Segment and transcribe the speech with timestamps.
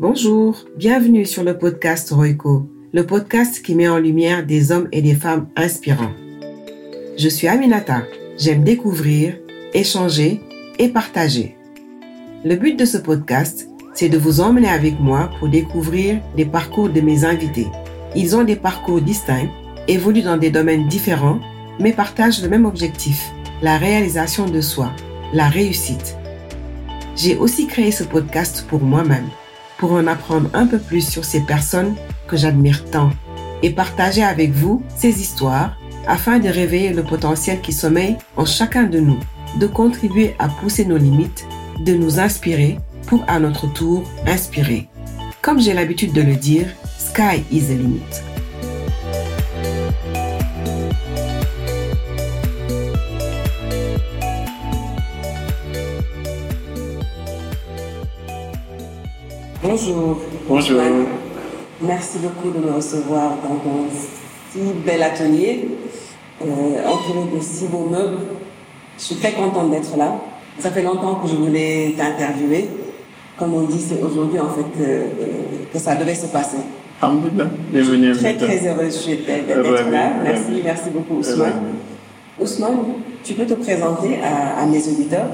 [0.00, 5.02] Bonjour, bienvenue sur le podcast Roico, le podcast qui met en lumière des hommes et
[5.02, 6.12] des femmes inspirants.
[7.18, 8.04] Je suis Aminata,
[8.38, 9.36] j'aime découvrir,
[9.74, 10.40] échanger
[10.78, 11.56] et partager.
[12.44, 16.90] Le but de ce podcast, c'est de vous emmener avec moi pour découvrir les parcours
[16.90, 17.66] de mes invités.
[18.14, 19.50] Ils ont des parcours distincts,
[19.88, 21.40] évoluent dans des domaines différents,
[21.80, 24.92] mais partagent le même objectif, la réalisation de soi,
[25.32, 26.16] la réussite.
[27.16, 29.26] J'ai aussi créé ce podcast pour moi-même,
[29.78, 31.94] pour en apprendre un peu plus sur ces personnes
[32.26, 33.10] que j'admire tant
[33.62, 38.84] et partager avec vous ces histoires afin de réveiller le potentiel qui sommeille en chacun
[38.84, 39.18] de nous,
[39.58, 41.46] de contribuer à pousser nos limites,
[41.84, 44.88] de nous inspirer pour à notre tour inspirer.
[45.42, 46.66] Comme j'ai l'habitude de le dire,
[46.98, 48.27] sky is the limit.
[59.68, 60.16] Bonjour.
[60.48, 60.80] Bonjour.
[61.82, 63.84] Merci beaucoup de me recevoir dans ton
[64.50, 65.68] si bel atelier,
[66.40, 66.46] euh,
[66.86, 68.16] entouré de si beaux meubles.
[68.96, 70.14] Je suis très contente d'être là.
[70.58, 72.70] Ça fait longtemps que je voulais t'interviewer.
[73.38, 75.06] Comme on dit, c'est aujourd'hui en fait euh,
[75.70, 76.56] que ça devait se passer.
[77.70, 78.12] Bienvenue.
[78.14, 80.12] Très très heureuse d'être là.
[80.24, 81.52] Merci, merci beaucoup Ousmane.
[82.40, 82.78] Ousmane,
[83.22, 85.28] tu peux te présenter à, à mes auditeurs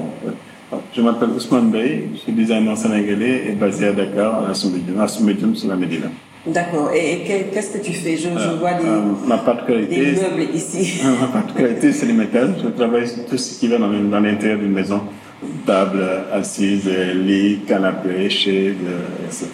[0.95, 5.67] je m'appelle Ousmane Bey, je suis designer sénégalais et basé à Dakar, à Soumbédioum, sur
[5.67, 6.07] la Médina.
[6.47, 6.91] D'accord.
[6.93, 8.15] Et, qu'est-ce que tu fais?
[8.15, 11.01] Je, je, vois des, euh, ma particularité, des meubles ici.
[11.21, 12.55] ma particularité, c'est les métal.
[12.63, 15.01] Je travaille sur tout ce qui va dans, dans l'intérieur d'une maison.
[15.65, 16.01] Table,
[16.31, 18.75] assise, lit, canapé, shade,
[19.25, 19.47] etc.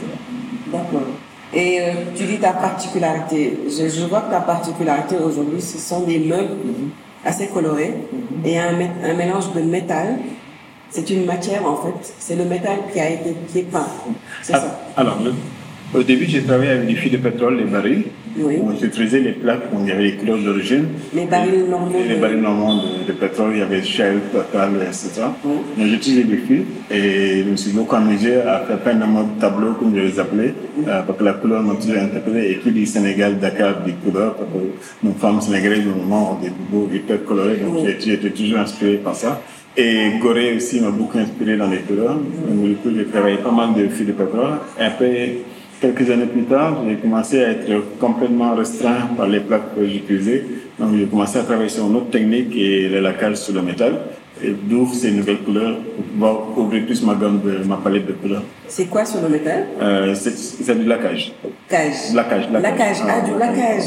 [0.72, 1.08] D'accord.
[1.53, 3.58] Et euh, tu dis ta particularité.
[3.67, 6.56] Je, je, vois que ta particularité aujourd'hui, ce sont des meubles
[7.25, 7.94] assez colorés
[8.45, 10.17] et un, un mélange de métal
[10.92, 13.88] c'est une matière, en fait, c'est le métal qui a été qui est peint.
[14.42, 14.80] C'est ah, ça.
[14.97, 15.17] Alors,
[15.94, 18.03] au début, j'ai travaillé avec des fils de pétrole, les barils.
[18.38, 18.59] Oui.
[18.64, 20.86] On utilisait les plaques où il y avait les couleurs d'origine.
[21.13, 21.91] Les barils normands.
[22.07, 25.24] Les barils normands de, pétrole, il y avait Shell, Total, etc.
[25.44, 25.51] Oui.
[25.78, 29.74] Mais j'utilisais des fils et je me suis beaucoup amusé à faire plein de tableaux,
[29.74, 30.53] comme je les appelais,
[30.88, 32.51] euh, parce que la couleur m'a toujours interpellé.
[32.51, 36.51] Et puis, du Sénégal, Dakar, des couleurs, parce que nos femmes sénégalaises, moment, ont des
[36.51, 37.57] bobos hyper colorés.
[37.57, 39.41] Donc, été toujours inspiré par ça.
[39.77, 42.15] Et Gorée aussi m'a beaucoup inspiré dans les couleurs.
[42.15, 44.57] Donc, du coup, j'ai travaillé pas mal de fils de pétrole.
[44.79, 45.35] Et après,
[45.79, 50.43] quelques années plus tard, j'ai commencé à être complètement restreint par les plaques que j'utilisais.
[50.77, 53.93] Donc, j'ai commencé à travailler sur une autre technique et le lacage sur le métal.
[54.43, 58.13] Et d'où ces nouvelles couleurs pour pouvoir ouvrir plus ma gamme de ma palette de
[58.13, 58.43] couleurs.
[58.67, 59.67] C'est quoi sur le métal?
[59.81, 61.31] Euh, C'est du lacage.
[61.69, 62.13] Cage.
[62.13, 62.49] Lacage.
[62.51, 62.97] Lacage.
[63.07, 63.83] Ah, du lacage.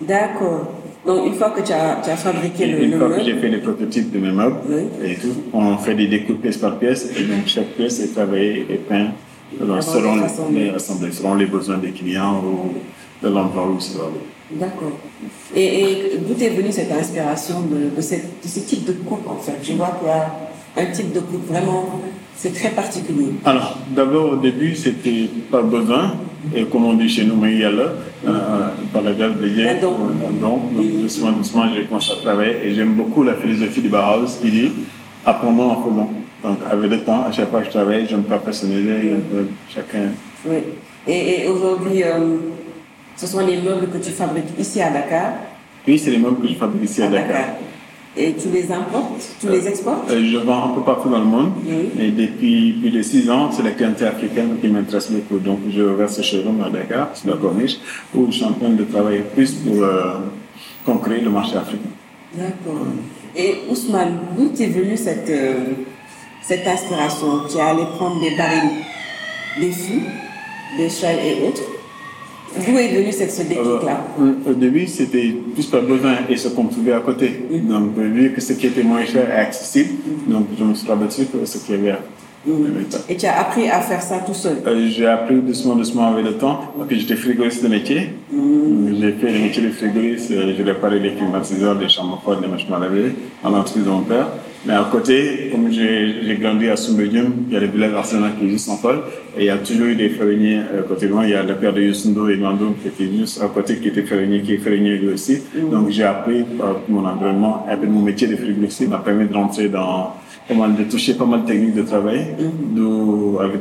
[0.00, 0.81] D'accord.
[1.04, 3.26] Donc, une fois que tu as, tu as fabriqué le, une le fois meuble, que
[3.26, 4.82] j'ai fait les prototypes de mes meubles Oui.
[5.04, 8.66] et tout, on fait des découpes pièce par pièce et donc chaque pièce est travaillée
[8.70, 9.10] et peinte
[9.80, 12.72] selon, les, assemblées, selon les besoins des clients ou
[13.26, 14.04] de l'endroit où c'est va.
[14.52, 14.92] D'accord.
[15.56, 19.26] Et, et d'où est venue cette inspiration de, de, cette- de ce type de coupe,
[19.28, 19.56] en fait?
[19.62, 20.32] Je vois qu'il y a
[20.88, 22.00] un type de coupe vraiment,
[22.36, 23.28] c'est très particulier.
[23.44, 26.14] Alors, d'abord, au début, c'était par besoin,
[26.54, 27.84] et comme on dit chez nous, mais il y a là,
[28.26, 29.66] euh, par la grâce de Dieu.
[29.80, 30.72] Donc,
[31.02, 34.72] doucement, doucement, j'ai commencé à travailler, et j'aime beaucoup la philosophie du Bauhaus qui dit
[35.24, 36.10] apprenons en faisant.
[36.42, 39.46] Donc, avec le temps, à chaque fois que je travaille, je me personnaliser, un peu
[39.72, 40.10] chacun.
[40.44, 40.58] Oui.
[41.06, 42.36] Et, et aujourd'hui, euh,
[43.16, 45.34] ce sont les meubles que tu fabriques ici à Dakar?
[45.86, 47.44] Oui, c'est les meubles que je fabrique ici à Dakar.
[48.14, 51.24] Et tu les importes Tu les exportes Euh, je vends un peu partout dans le
[51.24, 51.52] monde,
[51.98, 55.38] et depuis plus de six ans, c'est la clientèle africaine qui m'intéresse beaucoup.
[55.38, 57.76] Donc, je verse ce showroom à Dakar, sur la corniche,
[58.14, 60.18] où je suis en train de travailler plus pour euh,
[60.84, 61.88] conquérir le marché africain.
[62.34, 62.86] D'accord.
[63.34, 65.54] Et Ousmane, d'où t'es venue cette, euh,
[66.42, 67.28] cette inspiration?
[67.50, 68.72] Tu es allé prendre des barils,
[69.58, 70.04] des fûts,
[70.76, 71.62] des châles et autres?
[72.54, 76.48] D'où est venu cette, ce déclic-là Euh, Au début, c'était plus par besoin et ce
[76.48, 77.44] qu'on trouvait à côté.
[77.50, 79.90] Donc, vu que ce qui était moins cher est accessible,
[80.26, 81.98] donc je me suis rabattu sur ce qu'il y avait.
[83.08, 86.24] Et tu as appris à faire ça tout seul Euh, J'ai appris doucement, doucement avec
[86.24, 88.10] le temps, que j'étais frigoriste de métier.
[88.32, 92.48] J'ai fait le métier de frigoriste, euh, j'ai réparé les climatiseurs, les chambres froides, les
[92.48, 93.12] machines à laver,
[93.44, 94.26] en l'entreprise de mon père.
[94.64, 98.46] Mais à côté, comme j'ai grandi à Soumbédioum, il y a le village arsenal qui
[98.46, 99.00] est juste en folle,
[99.36, 101.24] et il y a toujours eu des ferronniers à côté de moi.
[101.24, 103.88] Il y a le père de Yusundo et Mando qui était juste à côté, qui
[103.88, 105.42] était ferronnier, qui est ferronnier lui aussi.
[105.70, 109.68] Donc j'ai appris par mon environnement, peu mon métier de frigoriste m'a permis de rentrer
[109.68, 110.14] dans,
[110.52, 112.34] pas mal, de toucher pas mal de techniques de travail,
[112.74, 113.60] d'où avec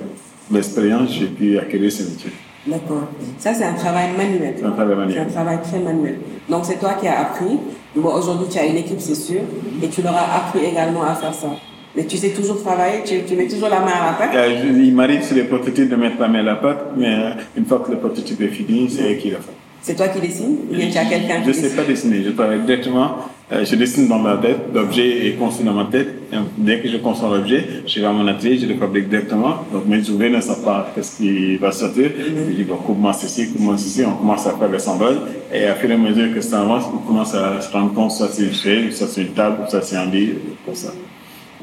[0.51, 2.31] l'expérience, j'ai pu acquérir ce métier.
[2.67, 3.07] D'accord.
[3.39, 4.53] Ça, c'est un travail manuel.
[4.57, 5.15] C'est un travail manuel.
[5.15, 6.19] C'est un travail très manuel.
[6.47, 7.57] Donc, c'est toi qui as appris.
[7.95, 9.41] Bon, aujourd'hui, tu as une équipe, c'est sûr.
[9.81, 11.47] Et tu leur as appris également à faire ça.
[11.95, 14.29] Mais tu sais toujours travailler, tu, tu mets toujours la main à la pâte
[14.63, 17.65] Il m'arrive sur les prototypes de mettre la main à la pâte, mais euh, une
[17.65, 19.51] fois que le prototype est fini, c'est qui l'a fait.
[19.81, 21.75] C'est toi qui dessines ou bien tu as quelqu'un qui Je ne sais dessine?
[21.77, 23.15] pas dessiner, je travaille directement,
[23.51, 26.87] euh, je dessine dans ma tête, l'objet est conçu dans ma tête, et dès que
[26.87, 30.29] je conçois l'objet, je vais à mon atelier, je le fabrique directement, donc mes ouvriers
[30.29, 32.11] ne savent pas qu'est-ce qui va sortir,
[32.47, 35.17] je dis bon, coupe-moi ceci, coupe-moi ceci, on commence à faire l'assemblage,
[35.51, 38.11] et à fur et à mesure que ça avance, on commence à se rendre compte,
[38.11, 40.89] soit c'est une feuille, soit c'est une table, soit c'est un lit, pour ça.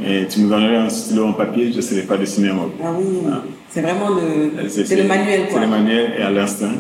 [0.05, 2.71] Et tu me donnerais un stylo en papier, je ne saurais pas dessiner un mot.
[2.85, 3.07] Ah oui,
[3.69, 6.71] c'est vraiment le, C'est c'est le manuel C'est le manuel et à l'instinct.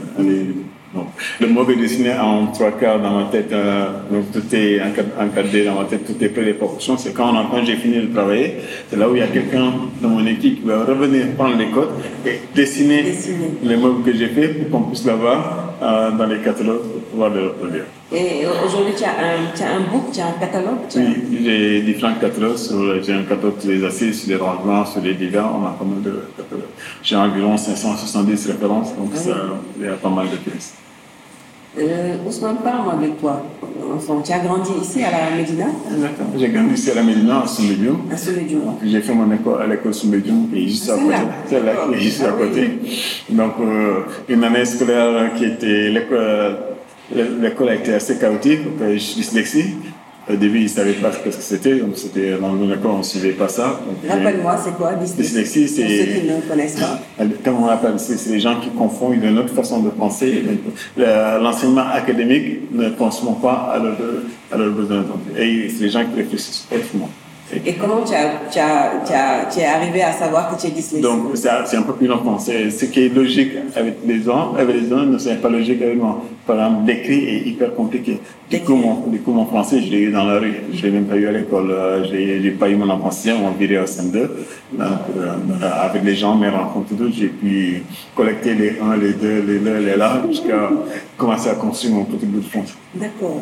[1.41, 5.13] Le mot est dessiné en trois quarts dans ma tête, euh, donc tout est encad-
[5.21, 6.97] encadré dans ma tête, tout est prêt, les proportions.
[6.97, 8.55] C'est quand, on- quand j'ai fini de travailler,
[8.89, 9.71] c'est là où il y a quelqu'un
[10.01, 11.91] dans mon équipe qui va revenir prendre les codes
[12.27, 13.51] et dessiner, Dessiner.
[13.63, 16.81] les meubles que j'ai fait pour qu'on puisse l'avoir euh, dans les catalogues
[17.19, 17.85] pouvoir le reproduire.
[18.13, 21.41] Et aujourd'hui tu as un, tu as un book, tu as un catalogue as- Oui,
[21.45, 22.57] j'ai différents catalogues.
[23.05, 25.37] J'ai un catalogue sur les assises, sur les rangements, sur les dégâts.
[25.43, 26.65] On a pas mal de catalogues.
[27.03, 29.37] J'ai environ 570 références, donc Ah ça,
[29.79, 30.75] il y a pas mal de pièces.
[31.79, 33.43] Euh, Ousmane, parle-moi de toi.
[33.95, 36.27] Enfant, tu as grandi ici à la Médina, D'accord.
[36.37, 37.99] J'ai grandi ici à la Médina, à Soumédium.
[38.13, 38.61] à Soumédiou.
[38.83, 41.09] J'ai fait mon école à l'école Soumédium, qui est juste à côté.
[41.11, 41.19] là.
[41.47, 42.71] C'est là, qui est juste à Ah côté.
[43.31, 46.57] Donc, euh, une année scolaire qui était, l'école
[47.15, 49.75] l'école a été assez chaotique, euh, je suis dyslexie.
[50.31, 52.99] Au début, ils ne savaient pas ce que c'était, donc c'était dans mon école, on
[52.99, 53.81] ne suivait pas ça.
[54.05, 57.01] J'ai- Rappelle-moi, c'est quoi dyslexie Dyslexie, c'est- ceux qui ne connaissent pas.
[57.43, 60.43] Comme on appelle, c'est les gens qui confondent une autre façon de penser.
[60.99, 63.75] Le- L'enseignement académique ne correspond pas
[64.53, 65.07] à leurs besoins.
[65.39, 67.09] Et c'est les gens qui réfléchissent autrement.
[67.55, 70.61] Et Et comment tu, as, tu, as, tu, as, tu es arrivé à savoir que
[70.61, 72.39] tu es dyslexique donc, c'est un peu plus longtemps.
[72.39, 75.81] C'est ce qui est logique avec les gens, avec les uns, ne c'est pas logique
[75.81, 76.23] avec moi.
[76.47, 78.21] Par exemple, l'écrit est hyper compliqué.
[78.51, 80.55] Du coup, mon, du coup, mon français, je l'ai eu dans la rue.
[80.73, 81.71] Je l'ai même pas eu à l'école.
[81.71, 84.13] Euh, J'ai j'ai pas eu mon apprentissage, on viré au CM2.
[84.73, 85.35] Donc, euh,
[85.83, 87.83] avec les gens, mes rencontres, tout, j'ai pu
[88.15, 90.71] collecter les 1, les 2, les là, les là, jusqu'à
[91.17, 92.75] commencer à construire mon petit bout de français.
[92.95, 93.41] D'accord.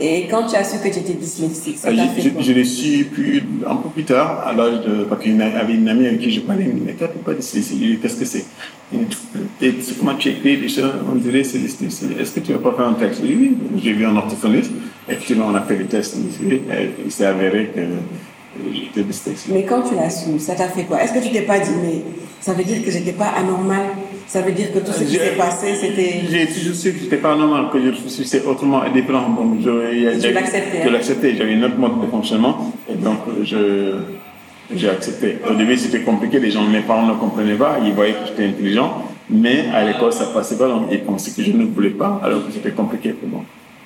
[0.00, 2.28] Et quand tu as su que tu étais dyslexique, ça Euh, t'a Je, fait je,
[2.30, 5.04] quoi je l'ai su plus, un peu plus tard, à l'âge de.
[5.04, 7.08] Parce qu'il y avait une amie avec qui je parlais, elle me dit, mais toi,
[7.08, 7.78] t'es pas dyslexie?
[7.78, 8.44] Je lui qu'est-ce que c'est?
[9.98, 12.06] Comment tu écris les choses On dirait c'est dyslexie.
[12.18, 13.20] Est-ce que tu vas pas faire un texte?
[13.22, 13.56] Dit, oui.
[13.82, 14.72] J'ai vu un orthophoniste.
[15.08, 16.54] Effectivement, on a fait oui.
[16.72, 17.80] Et Il s'est avéré que
[18.72, 19.52] j'étais dyslexique.
[19.52, 21.02] Mais quand tu l'as su, ça t'a fait quoi?
[21.02, 22.02] Est-ce que tu t'es pas dit, mais
[22.40, 23.86] ça veut dire que j'étais pas anormal
[24.32, 26.20] Ça veut dire que tout ce qui s'est passé, c'était.
[26.30, 29.28] J'ai toujours su que c'était pas normal, que je réfléchissais autrement et différent.
[29.30, 29.72] Donc, je,
[30.20, 30.92] j'ai- l'acceptais, Je hein?
[30.92, 31.34] l'acceptais.
[31.36, 32.72] J'avais une autre mode de fonctionnement.
[32.88, 33.96] Et donc, je,
[34.72, 35.38] j'ai accepté.
[35.50, 36.38] Au début, c'était compliqué.
[36.38, 37.78] Les gens, mes parents ne comprenaient pas.
[37.84, 39.02] Ils voyaient que j'étais intelligent.
[39.30, 40.68] Mais à l'école, ça passait pas.
[40.68, 43.42] Donc, ils pensaient que je ne voulais pas, alors que c'était compliqué pour moi.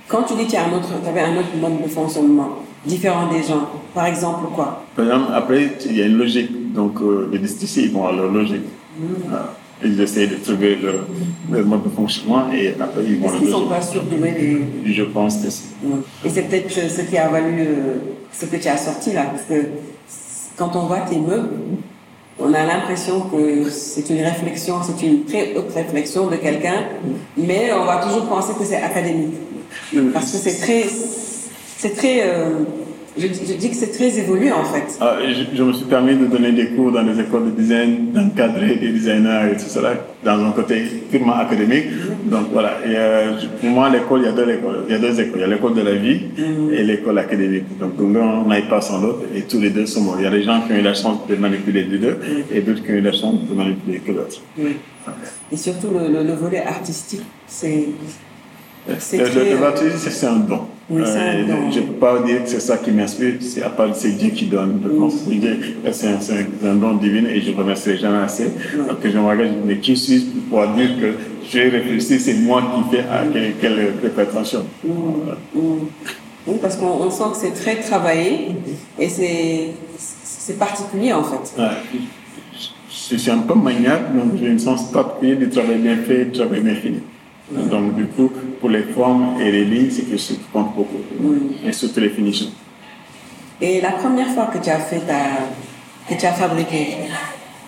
[0.08, 3.32] Quand tu dis que tu as un autre, avais un autre mode de fonctionnement, différent
[3.32, 4.84] des gens, par exemple quoi?
[4.94, 6.50] Par exemple, après, il y a une logique.
[6.74, 8.66] Donc, euh, les dyslexiques, ils vont à leur logique.
[8.98, 9.04] Mm.
[9.28, 9.54] Voilà.
[9.82, 11.06] Ils essayent de trouver leur,
[11.50, 14.32] leur mode de fonctionnement et après, ils vont Est-ce qu'ils sont pas surdoués
[14.84, 14.92] des...
[14.92, 15.64] Je pense que c'est.
[16.24, 17.96] Et c'est peut-être ce qui a valu euh,
[18.32, 19.66] ce que tu as sorti là, parce que
[20.56, 21.50] quand on voit tes meubles,
[22.38, 26.86] on a l'impression que c'est une réflexion, c'est une très haute réflexion de quelqu'un,
[27.36, 29.34] mais on va toujours penser que c'est académique.
[30.12, 30.84] Parce que c'est très,
[31.76, 32.64] c'est très, euh,
[33.16, 34.84] je, dis- je dis que c'est très évolué en fait.
[35.00, 38.12] Ah, je, je me suis permis de donner des cours dans les écoles de design,
[38.12, 39.94] d'encadrer des designers et tout cela,
[40.24, 41.86] dans un côté purement académique.
[42.26, 44.84] Donc voilà, et, euh, pour moi, l'école, il y a deux écoles.
[44.88, 45.38] Il y a deux écoles.
[45.38, 46.20] Il y a l'école de la vie
[46.72, 47.64] et l'école académique.
[47.78, 50.14] Donc l'un n'aille pas sans l'autre et tous les deux sont bons.
[50.18, 52.16] Il y a des gens qui ont eu la chance de manipuler les deux
[52.52, 54.40] et d'autres qui ont eu la chance de manipuler que l'autre.
[55.52, 57.84] Et surtout le, le- le volet artistique, c'est
[58.86, 59.50] Le, très.
[59.50, 60.60] le baptême, c'est un don.
[60.90, 61.70] Oui, un Euh, don.
[61.70, 64.30] Je ne peux pas dire que c'est ça qui m'inspire, c'est à part c'est Dieu
[64.30, 64.80] qui donne.
[64.84, 65.58] Je que Dieu,
[65.90, 68.44] c'est un, don divin et je ne remercierai jamais assez.
[68.76, 71.14] Donc je me je mais qui suis-je pour pouvoir dire que
[71.50, 74.64] j'ai réfléchi, c'est moi qui fais à quelle, quelle, prétention.
[74.84, 75.38] Voilà.
[76.46, 78.48] Oui, parce qu'on on sent que c'est très travaillé
[78.98, 81.58] et c'est, particulier en fait.
[81.58, 81.68] Ouais.
[83.10, 86.32] Je suis un peu maniaque, donc j'ai une sens particulier du travail bien fait, du
[86.32, 87.00] travail bien fini.
[87.50, 91.00] Donc du coup, pour les formes et les lignes, c'est quelque chose qui compte beaucoup.
[91.66, 92.48] Et surtout les finitions.
[93.60, 95.20] Et la première fois que tu as fait ta,
[96.08, 96.86] que tu as fabriqué,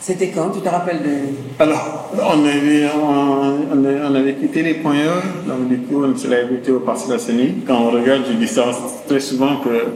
[0.00, 0.50] c'était quand?
[0.50, 1.62] Tu te rappelles de?
[1.62, 6.73] Alors, on avait, on, on avait- quitté les poignards, donc du coup, on s'est invité
[6.73, 7.54] au Parti de la CENI.
[7.66, 8.64] Quand on regarde, je dis ça
[9.06, 9.87] très souvent que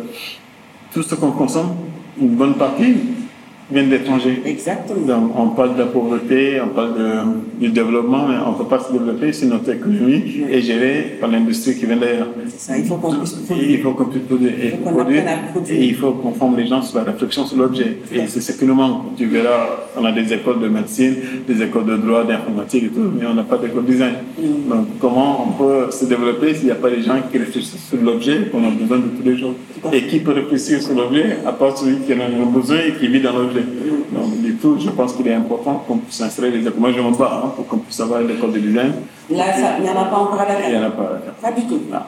[0.93, 1.75] tout ce qu'on consomme,
[2.21, 2.95] une bonne partie,
[3.71, 4.43] viennent d'étrangers.
[4.45, 5.07] Exactement.
[5.07, 8.65] Donc, on parle de la pauvreté, on parle de, du développement, mais on ne peut
[8.65, 12.29] pas se développer si notre économie est gérée par l'industrie qui vient d'ailleurs.
[12.49, 13.71] C'est ça, il faut qu'on puisse produire.
[13.71, 14.53] il faut qu'on puisse produire.
[14.53, 17.99] Et, Il faut qu'on et il faut forme les gens sur la réflexion sur l'objet.
[18.13, 19.17] Et c'est ce qui nous manque.
[19.17, 21.15] Tu verras, on a des écoles de médecine,
[21.47, 24.15] des écoles de droit, d'informatique et tout, mais on n'a pas d'école de design.
[24.39, 24.71] Mm.
[24.71, 28.01] Donc, comment on peut se développer s'il n'y a pas des gens qui réfléchissent sur
[28.01, 29.55] l'objet qu'on a besoin de tous les jours?
[29.93, 33.09] Et qui peut réfléchir sur l'objet à part celui qui en a besoin et qui
[33.09, 33.60] vit dans l'objet?
[34.13, 36.71] Donc, du coup, je pense qu'il est important qu'on puisse installer les.
[36.71, 38.93] Moi, je me bats hein, pour qu'on puisse avoir l'école de design.
[39.31, 39.45] Là,
[39.79, 41.21] il n'y en a pas encore à la Il n'y en a pas.
[41.41, 41.81] Pas du tout.
[41.91, 41.99] Non.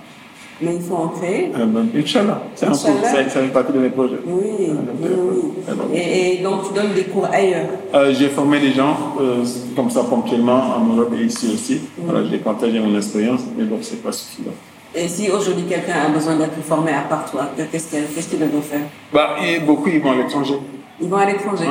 [0.61, 1.51] Mais il faut en créer.
[1.59, 4.19] Euh, ben, Inch'Allah, c'est un fait partie de mes projets.
[4.25, 5.99] Oui, oui, oui.
[5.99, 7.67] Et, et donc, tu donnes des cours ailleurs?
[7.95, 9.45] Euh, j'ai formé des gens euh,
[9.75, 11.81] comme ça ponctuellement en Europe et ici aussi.
[11.99, 14.53] Voilà, j'ai partagé mon expérience, mais bon, c'est pas suffisant.
[14.95, 18.61] Et si aujourd'hui quelqu'un a besoin d'être formé à part toi, qu'est-ce qu'il qu'il doit
[18.61, 18.83] faire?
[19.13, 20.55] Bah, et beaucoup, ils vont à l'étranger.
[21.03, 21.67] Ils vont à l'étranger.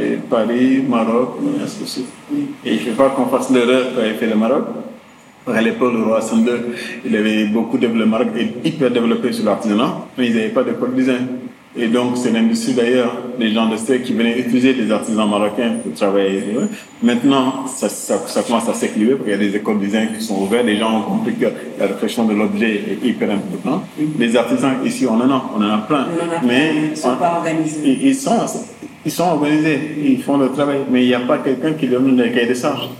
[0.00, 2.06] Et Paris, Maroc, et ainsi de suite.
[2.64, 4.64] Et il ne faut pas qu'on fasse l'erreur quand il fait le Maroc.
[5.46, 6.44] À l'époque, le roi II,
[7.04, 10.62] il avait beaucoup développé, le Maroc est hyper développé sur l'artisanat, mais ils n'avaient pas
[10.62, 11.26] de design.
[11.74, 15.76] Et donc, c'est l'industrie d'ailleurs, les gens de Steak qui venaient utiliser des artisans marocains
[15.82, 16.42] pour travailler.
[17.02, 20.08] Maintenant, ça, ça, ça commence à s'équilibrer parce qu'il y a des écoles de design
[20.14, 20.66] qui sont ouvertes.
[20.66, 21.46] Les gens ont compris que
[21.78, 23.84] la réflexion de l'objet est hyper importante.
[24.18, 26.06] Les artisans, ici, on en a, on en a plein.
[26.12, 27.80] On en a mais ils ne sont pas organisés.
[27.84, 28.36] ils, ils sont,
[29.06, 32.16] ils sont organisés, ils font le travail, mais il n'y a pas quelqu'un qui donne
[32.18, 32.90] le cahier de charges.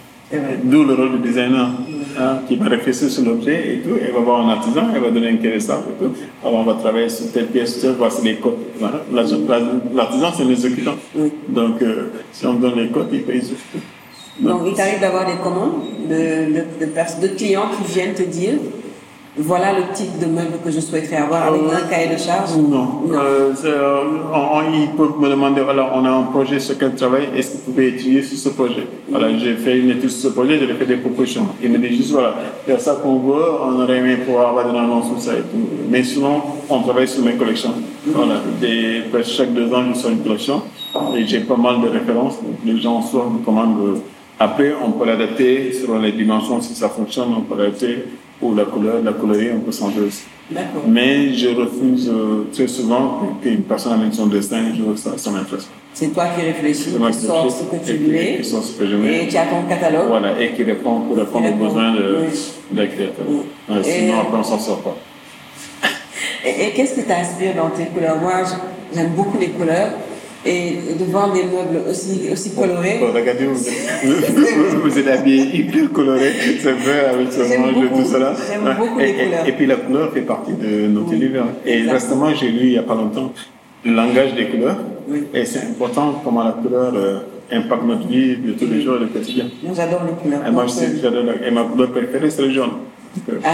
[0.64, 1.68] D'où le rôle du designer,
[2.18, 3.96] hein, qui va réfléchir sur l'objet et tout.
[4.00, 6.12] Elle va voir un artisan, elle va donner un charges et tout.
[6.42, 8.58] Alors on va travailler sur telle pièce, telle, voici les codes.
[9.12, 10.94] L'artisan, c'est l'exécutant.
[11.14, 11.32] Oui.
[11.48, 13.78] Donc, euh, si on donne les codes, il paye exécuter.
[14.40, 18.54] Donc, il t'arrive d'avoir des commandes de, de, de clients qui viennent te dire
[19.38, 22.50] voilà le type de meuble que je souhaiterais avoir avec un cahier de charge.
[22.56, 23.02] Non.
[23.12, 26.76] Euh, c'est, euh, on- on- ils peuvent me demander, voilà, on a un projet sur
[26.78, 28.86] quel travail, est-ce que vous pouvez étudier sur ce projet?
[29.10, 31.46] Voilà, j'ai fait une étude sur ce projet, j'ai fait des propositions.
[31.62, 32.34] Ils me disent juste, voilà,
[32.66, 35.32] il y a ça qu'on veut, on aurait aimé pouvoir avoir des annonces sur ça
[35.32, 35.66] et tout.
[35.88, 37.72] Mais sinon, on travaille sur mes collections.
[38.06, 40.60] Voilà, des, presque chaque deux ans, je sors une collection
[41.16, 42.34] et j'ai pas mal de références.
[42.42, 43.98] Donc, les gens soit me commandent.
[44.42, 48.04] Euh, Après, on peut l'adapter selon les dimensions, si ça fonctionne, on peut l'adapter.
[48.40, 50.24] Ou la couleur, la peut changer aussi.
[50.50, 50.82] D'accord.
[50.88, 55.30] Mais je refuse euh, très souvent qu'une personne amène son destin, je veux ça, ça
[55.30, 55.68] m'intéresse.
[55.94, 58.64] C'est toi qui réfléchis, qui qui sors ce que tu et qui- voulais, qui sort
[58.64, 59.08] ce que je veux.
[59.08, 60.08] et tu as ton catalogue.
[60.08, 62.38] Voilà, et qui répond pour répondre aux besoins de, oui.
[62.72, 63.26] des créateurs.
[63.28, 63.42] Oui.
[63.70, 64.96] Ouais, Et- sinon, après, on s'en sort pas.
[66.44, 68.16] Et, et qu'est-ce qui t'inspire dans tes couleurs?
[68.20, 68.32] Moi,
[68.92, 69.90] j'aime beaucoup les couleurs.
[70.44, 72.98] Et de voir des meubles aussi, aussi colorés.
[73.00, 78.02] Bon, regardez, vous, vous, vous êtes habillé hyper coloré, c'est vrai, avec ce de beaucoup,
[78.02, 78.34] tout cela.
[78.50, 78.74] j'aime Ouais.
[78.76, 79.48] beaucoup et, les et- couleurs.
[79.48, 81.44] Et, puis la couleur fait partie de notre univers.
[81.64, 81.92] Et Exact.
[81.92, 83.32] récemment, j'ai lu il n'y a pas longtemps
[83.84, 84.78] le langage des couleurs.
[85.08, 85.24] Oui.
[85.32, 87.20] Et c'est important comment la couleur euh,
[87.52, 89.46] impacte notre vie de tous les jours, le quotidien.
[89.62, 90.40] Moi, j'adore les couleurs.
[90.46, 92.70] Et moi, Donc, je sais, euh, j'adore la- et ma couleur préférée, c'est le jaune.
[93.44, 93.50] Ah,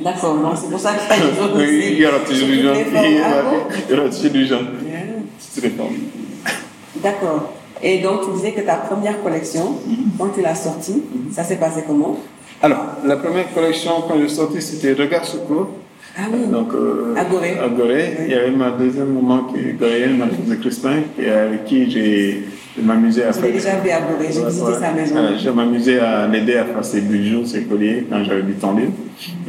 [0.00, 0.36] d'accord.
[0.60, 2.76] C'est pour ça qu'il y a des jaune oui, il y aura toujours du jaune.
[2.94, 4.66] Ah il y aura toujours du jaune.
[7.02, 7.52] D'accord.
[7.82, 9.76] Et donc, tu disais que ta première collection,
[10.18, 12.18] quand tu l'as sortie, ça s'est passé comment?
[12.60, 15.68] Alors, la première collection, quand je sorti, c'était Regard Secours.
[16.16, 16.46] Ah oui.
[16.50, 17.56] Donc, euh, À Gorée.
[17.58, 18.16] à Gorée.
[18.26, 21.88] Il y avait ma deuxième maman qui est goréenne, Marie de Crispin, qui- avec qui
[21.88, 22.42] j'ai
[22.78, 25.16] je m'amusais à l'ai déjà vu à Gorée, j'ai visité sa maison.
[25.38, 28.92] Je m'amusais à l'aider à faire ses bijoux, ses colliers, quand j'avais du temps libre.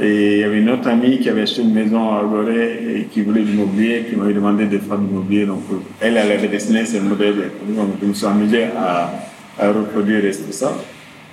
[0.01, 3.03] Et il y avait une autre amie qui avait acheté une maison à Gorée et
[3.05, 5.45] qui voulait du mobilier, qui m'avait demandé de faire du mobilier.
[5.45, 7.51] Donc, euh, elle, elle avait dessiné ses modèles.
[7.67, 9.11] Donc, je me suis amusé à,
[9.59, 10.75] à reproduire et tout ça.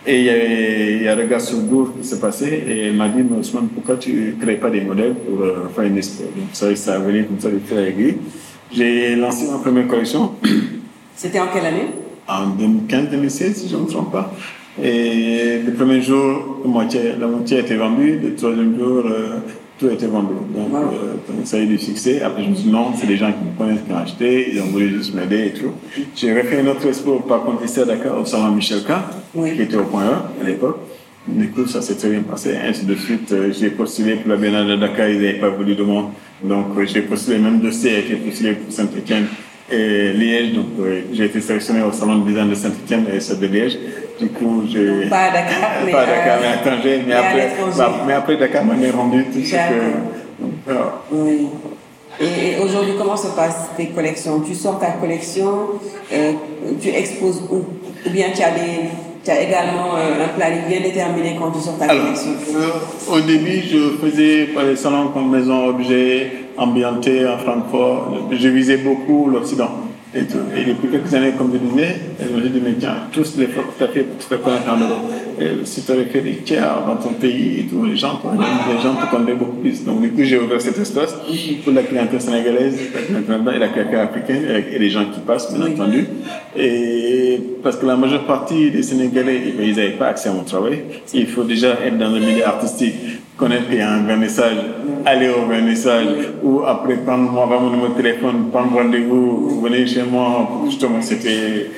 [0.06, 2.86] Et il y, avait, il y a un regard sur Gour qui s'est passé et
[2.86, 5.84] elle m'a dit, mais Ousmane, pourquoi tu ne crées pas des modèles pour euh, faire
[5.84, 8.18] une expo Donc, que ça a venu comme ça de faire aiguille.
[8.70, 10.32] J'ai lancé ma première collection
[11.16, 11.86] C'était en quelle année?
[12.28, 14.32] En 2015-2016, si je ne me trompe pas.
[14.82, 19.38] Et le premier jour, la moitié, la moitié a été vendue, le troisième jour, euh,
[19.78, 20.34] tout a été vendu.
[20.54, 20.78] Donc, Wow.
[20.78, 22.20] euh, donc ça a eu du succès.
[22.22, 24.50] Après, je me suis dit non, c'est des gens qui me connaissent qui ont acheté,
[24.52, 25.72] ils ont voulu juste m'aider et tout.
[26.14, 28.90] J'ai refait une autre expo, par contre, ici à Dakar, au salon Michel K,
[29.34, 29.54] Oui.
[29.56, 30.78] qui était au point 1 à l'époque.
[31.26, 33.32] Du coup, ça s'est très bien passé, ainsi de suite.
[33.32, 36.10] Euh, J'ai postulé pour la Biennale de Dakar, ils n'avaient pas voulu de moi.
[36.44, 39.24] Donc, euh, j'ai postulé, même dossier a été postulé pour Saint-Etienne
[39.70, 40.52] et Liège.
[40.54, 43.78] Donc, euh, j'ai été sélectionné au salon de design de Saint-Etienne et celle de Liège.
[44.20, 45.06] Du coup, j'ai.
[45.10, 46.96] Pas à Dakar, mais Pas à Dakar, à- mais à Tanger.
[46.98, 50.72] Mais, mais à après, bah, mais après, Dakar m'a rendu tout ce que.
[51.12, 51.48] Oui.
[52.18, 54.40] Et, et aujourd'hui, comment se passent tes collections?
[54.40, 55.68] Tu sors ta collection,
[56.12, 56.32] euh,
[56.80, 57.56] tu exposes où?
[58.06, 58.88] Ou bien tu as, des,
[59.22, 62.30] tu as également euh, un planning bien déterminé quand tu sors ta Alors, collection?
[62.54, 68.28] euh, au début, je faisais par les salons comme Maison Objet, Ambienté à Francfort.
[68.30, 69.70] Je visais beaucoup l'Occident.
[70.14, 70.38] Et, tout.
[70.56, 73.64] et depuis quelques années, comme je disais, je me dit, mais tiens, tous les efforts
[73.66, 75.10] que tu as fait pour te faire connaître en Europe,
[75.64, 78.94] si tu avais fait des tiers dans ton pays et tout, les gens, les gens
[78.94, 79.84] te connaissaient beaucoup plus.
[79.84, 81.14] Donc, du coup, j'ai ouvert cet espace
[81.64, 82.78] pour la clientèle sénégalaise,
[83.12, 86.06] la clientèle et la clientèle africaine et les gens qui passent, bien entendu.
[86.56, 90.84] Et parce que la majeure partie des Sénégalais, ils n'avaient pas accès à mon travail.
[91.12, 92.94] Il faut déjà être dans le milieu artistique,
[93.36, 94.56] connaître qu'il y a un vernissage,
[95.04, 96.06] aller au vernissage,
[96.42, 101.70] ou après prendre mon, mon numéro de téléphone, prendre rendez-vous, venir chez moi, justement, c'était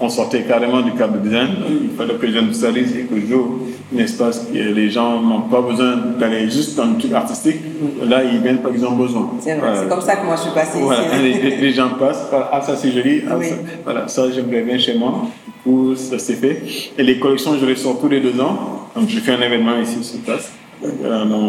[0.00, 1.48] on sortait carrément du cadre de design.
[1.82, 3.60] Il fallait que je service et que j'ouvre
[3.94, 7.56] un espace que les gens n'ont pas besoin d'aller juste dans le truc artistique.
[8.02, 9.30] Là, ils viennent parce qu'ils ont besoin.
[9.40, 11.56] C'est comme ça que moi je suis passée ici.
[11.60, 15.26] les, gens passent, ah ça c'est joli, ah, ça, voilà, ça j'aimerais bien chez moi.
[15.66, 16.62] Du ça s'est fait.
[16.96, 18.88] Et les collections, je les sors tous les deux ans.
[18.94, 20.50] Donc je fais un événement ici sur place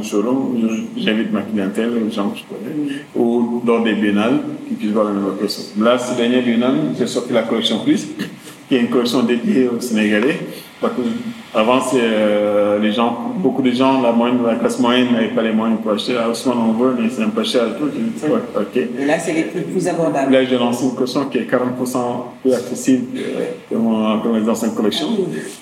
[0.04, 4.92] showroom, j'invite ma clientèle, les gens que je connais, ou dans des biennales qui puissent
[4.92, 5.64] voir la nouvelle collection.
[5.84, 8.08] Là, ce dernier biennale, j'ai sorti la collection Plus,
[8.70, 10.40] qui est une collection dédiée aux Sénégalais.
[10.80, 11.02] Parce que
[11.54, 15.52] avant, euh, les gens, beaucoup de gens, la, moyenne, la classe moyenne n'avait pas les
[15.52, 16.14] moyens pour acheter.
[16.18, 17.90] Ah, Ousmane, on veut, mais c'est un peu cher et tout.
[18.56, 18.82] ok.
[19.06, 20.32] Là, c'est les plus, plus abordables.
[20.32, 21.98] Là, j'ai lancé une collection qui est 40%
[22.42, 23.20] plus accessible
[23.70, 25.10] que, mon, que mes anciennes collections.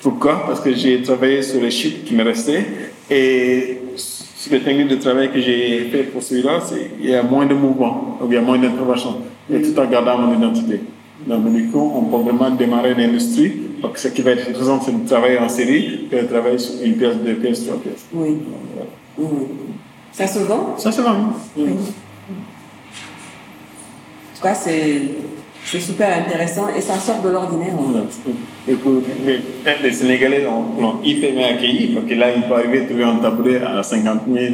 [0.02, 0.44] Pourquoi?
[0.46, 2.66] Parce que j'ai travaillé sur les chiffres qui me restaient
[3.10, 6.60] et sur les techniques de travail que j'ai fait pour celui-là,
[7.00, 9.16] il y a moins de mouvements, il y a moins d'intervention,
[9.52, 10.80] et tout en gardant mon identité.
[11.26, 13.52] Coup, on peut vraiment démarrer l'industrie.
[13.82, 16.82] Donc, ce qui va être intéressant, c'est de travailler en série que de travailler sur
[16.82, 18.06] une pièce, deux pièces, trois pièces.
[18.12, 18.38] Oui.
[19.18, 19.26] oui.
[20.12, 20.74] Ça se vend?
[20.78, 21.32] Ça se vend.
[21.56, 21.70] Oui.
[21.70, 21.74] En
[24.36, 25.02] tout cas, c'est
[25.64, 27.74] c'est super intéressant et ça sort de l'ordinaire.
[28.70, 29.00] Et pour
[29.82, 33.16] les, Sénégalais l'ont hyper bien accueilli parce que là, il peut arriver à trouver un
[33.16, 34.46] tabouret à 50 000,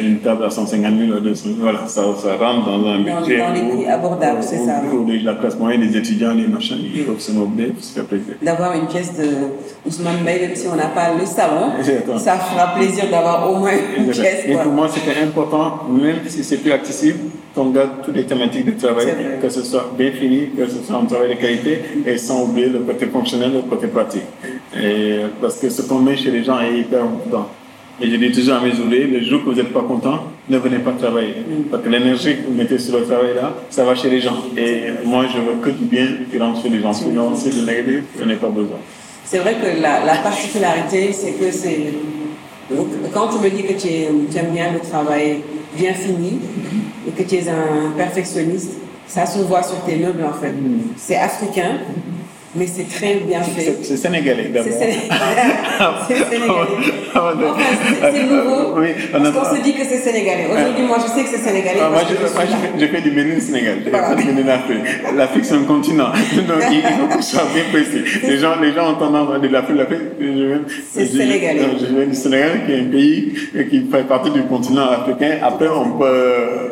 [0.00, 3.38] une table à 150 000, 200 Voilà, ça, ça rentre dans un budget.
[3.38, 4.80] Dans, les prix abordables, c'est ça.
[4.88, 7.72] Pour la classe moyenne, les étudiants, les machins, ils peuvent se mobiliser,
[8.42, 9.24] D'avoir une pièce de
[9.86, 11.72] Ousmane Bey, même si on n'a pas le salon,
[12.18, 14.44] ça fera plaisir d'avoir au moins une pièce.
[14.46, 17.18] Et pour moi, c'était important, même si c'est plus accessible,
[17.54, 19.06] qu'on garde toutes les thématiques de travail,
[19.42, 22.68] que ce soit bien fini, que ce soit un travail de qualité, et sans oublier
[22.68, 24.22] le côté fonctionnel, le côté pratique.
[24.76, 27.48] Et parce que ce qu'on met chez les gens est hyper important.
[28.00, 30.58] Et je dis toujours à mes ouvriers, le jour que vous n'êtes pas content, ne
[30.58, 31.34] venez pas travailler.
[31.68, 34.36] Parce que l'énergie que vous mettez sur le travail là, ça va chez les gens.
[34.56, 36.92] Et moi, je veux que du bien qui rentre chez les gens.
[36.92, 38.78] Sinon, c'est de négatif, je n'ai pas besoin.
[39.24, 41.92] C'est vrai que la, la particularité, c'est que c'est.
[43.12, 45.40] Quand tu me dis que tu, aimes bien le travail
[45.76, 46.38] bien fini
[47.06, 50.52] et que tu es un perfectionniste, ça se voit sur tes meubles en fait.
[50.52, 50.80] Mm.
[50.96, 51.78] C'est africain,
[52.54, 53.76] mais c'est très bien fait.
[53.82, 54.72] C'est sénégalais d'abord.
[54.72, 54.78] C'est
[56.24, 56.56] sénégalais.
[58.12, 58.80] c'est nouveau.
[58.80, 60.46] Oui, parce qu'on se dit que c'est sénégalais.
[60.50, 61.80] Aujourd'hui, moi, je sais que c'est sénégalais.
[61.82, 63.78] Ah, moi, je, fais du Ménil Sénégal.
[63.84, 64.78] Je fais du Ménil Afrique.
[65.14, 66.08] L'Afrique, c'est un continent.
[66.48, 68.04] Donc, il faut que je sois bien précis.
[68.26, 69.78] Les gens, les gens ont tendance à dire l'Afrique.
[70.90, 71.60] C'est sénégalais.
[71.80, 73.34] Je viens du Sénégal, qui est un pays
[73.70, 75.38] qui fait partie du continent africain.
[75.42, 76.70] Après, on peut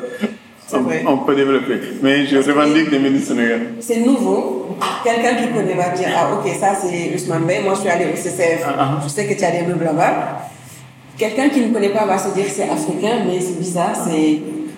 [0.72, 1.80] on, peut développer.
[2.02, 3.68] Mais je revendique des ministres sénégalais.
[3.80, 4.76] C'est nouveau.
[5.04, 7.60] Quelqu'un qui connaît va dire Ah, ok, ça c'est Ousmane Bey.
[7.62, 8.64] Moi, je suis allé au CCF.
[8.66, 9.00] Ah, ah.
[9.04, 10.48] Je sais que tu as des meubles là-bas.
[11.16, 13.94] Quelqu'un qui ne connaît pas va se dire c'est africain, mais c'est bizarre,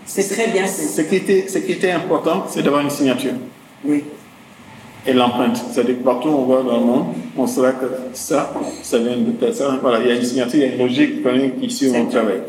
[0.06, 0.66] c'est très bien.
[0.66, 3.32] Ce qui, était, ce qui était important, c'est d'avoir une signature.
[3.84, 4.04] Oui.
[5.06, 5.60] Et l'empreinte.
[5.70, 9.16] C'est-à-dire que partout où on va dans le monde, on saura que ça, ça vient
[9.16, 9.78] de personne.
[9.80, 11.22] Voilà, il y a une signature, il y a une logique
[11.60, 12.42] qui suit mon travail.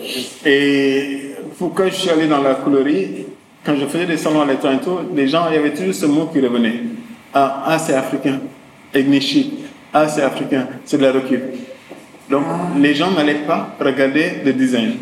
[0.46, 1.29] Et
[1.60, 3.26] pourquoi je suis allé dans la colorie
[3.66, 4.80] quand je faisais des salons à l'étranger,
[5.14, 6.82] les gens, il y avait toujours ce mot qui revenait.
[7.34, 8.40] Ah, ah c'est africain.
[8.96, 9.54] Ignishi.
[9.94, 10.68] Ah, c'est africain.
[10.86, 11.42] C'est de la recul.
[12.30, 12.44] Donc,
[12.80, 14.94] les gens n'allaient pas regarder le design,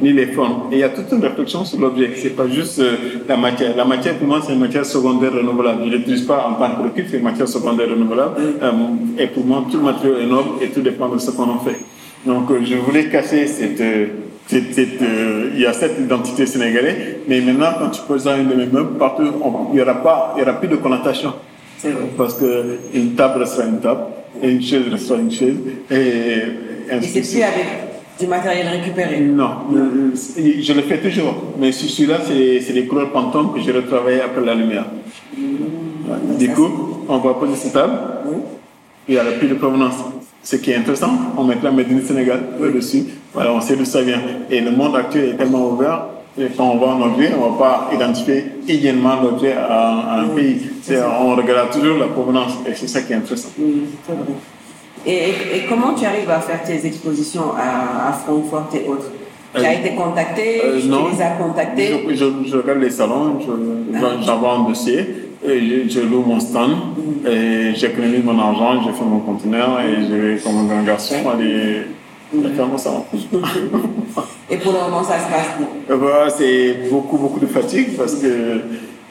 [0.00, 0.72] ni les formes.
[0.72, 2.10] Et il y a toute une réflexion sur l'objet.
[2.16, 2.96] C'est pas juste euh,
[3.28, 3.76] la matière.
[3.76, 5.82] La matière, pour moi, c'est une matière secondaire renouvelable.
[5.84, 8.34] Je ne l'utilise pas en tant que recul, c'est une matière secondaire renouvelable.
[8.62, 8.70] Euh,
[9.18, 11.58] et pour moi, tout le matériau est noble et tout dépend de ce qu'on en
[11.58, 11.78] fait.
[12.24, 13.82] Donc, euh, je voulais casser cette
[14.52, 18.66] il y a cette identité sénégalaise, mais maintenant, quand tu poses dans une de mes
[18.66, 21.34] meubles, partout, il n'y aura, pas, il y aura plus de connotation.
[22.16, 24.00] Parce qu'une table restera une table,
[24.42, 25.56] et une chaise restera une chaise.
[25.90, 27.66] Et, et c'est avec
[28.18, 31.34] du matériel récupéré Non, euh, je le fais toujours.
[31.58, 34.86] Mais celui-là, c'est les couleurs Pantone que j'ai retravaillé après la lumière.
[36.38, 37.94] Du coup, on va poser cette table,
[39.08, 39.96] il n'y aura plus de provenance.
[40.42, 42.40] Ce qui est intéressant, on met la Médine Sénégal
[42.72, 43.04] dessus.
[43.36, 44.22] Voilà, on sait d'où ça vient.
[44.50, 46.06] Et le monde actuel est tellement ouvert
[46.38, 50.28] et quand on va en objet, on ne va pas identifier hygiéniquement l'objet à, un
[50.28, 50.70] pays.
[51.20, 53.50] On regarde toujours la provenance et c'est ça qui est intéressant.
[55.06, 59.10] et, et, comment tu arrives à faire tes expositions à, Francfort et autres?
[59.54, 62.06] Tu as euh, été contacté, euh, tu les as contactés?
[62.08, 62.14] Je,
[62.46, 63.38] je, regarde les salons,
[64.22, 65.06] j'envoie un dossier
[65.46, 66.72] Et je, je loue mon stand
[67.26, 71.16] et j'économise mon argent, je fais mon conteneur et je vais comme un grand garçon
[71.32, 71.84] aller
[74.50, 75.96] Et pour le moment, ça se passe bien.
[75.96, 78.60] Voilà, c'est beaucoup, beaucoup de fatigue parce que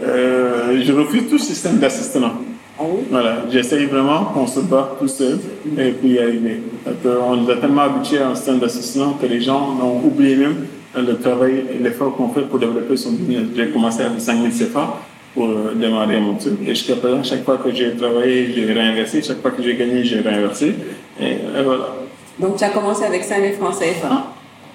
[0.02, 2.32] euh, je refuse tout système d'assistance.
[2.78, 3.04] Ah oui?
[3.10, 5.40] Voilà, j'essaye vraiment qu'on se bat tout seul
[5.78, 6.62] et puis y arriver.
[7.04, 10.66] Qu'on nous a tellement habitués à un système d'assistance que les gens ont oublié même
[10.96, 13.48] le travail et l'effort qu'on fait pour développer son business.
[13.56, 14.98] J'ai commencé avec 5000 CFA
[15.34, 16.54] pour euh, démarrer mon truc.
[16.64, 19.22] Et jusqu'à présent, chaque fois que j'ai travaillé, j'ai réinversé.
[19.22, 20.76] Chaque fois que j'ai gagné, j'ai réinversé.
[21.20, 21.95] Et, et voilà.
[22.40, 24.28] Donc, tu as commencé avec 5 000 francs CFA.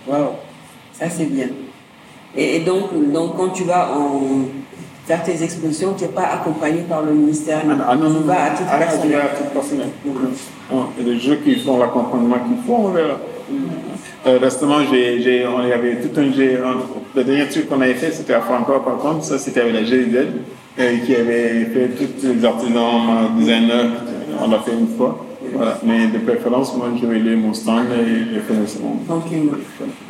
[0.09, 0.17] Wow.
[0.93, 1.49] Ça, c'est bien.
[2.37, 4.45] Et, et donc, donc, quand tu vas en
[5.07, 7.63] faire tes expositions, tu n'es pas accompagné par le ministère.
[7.89, 9.21] Ah non, non, tu vas à Ah, je vais à
[10.99, 13.17] Il y a des jeux qui font l'accompagnement qu'il faut, on verra.
[14.27, 16.77] Euh, récemment, j'ai, on y avait tout un, un-
[17.17, 19.83] le dernier truc qu'on avait fait, c'était à Franco, par contre, ça c'était avec la
[19.83, 20.15] GIZ,
[20.79, 23.91] euh, qui avait fait tous les artisans, designers,
[24.41, 25.25] on l'a fait une fois.
[25.55, 25.79] Voilà.
[25.85, 28.97] Mais de préférence, moi, je vais aller mon stand et je fais le salon.
[29.07, 29.53] Tranquillement.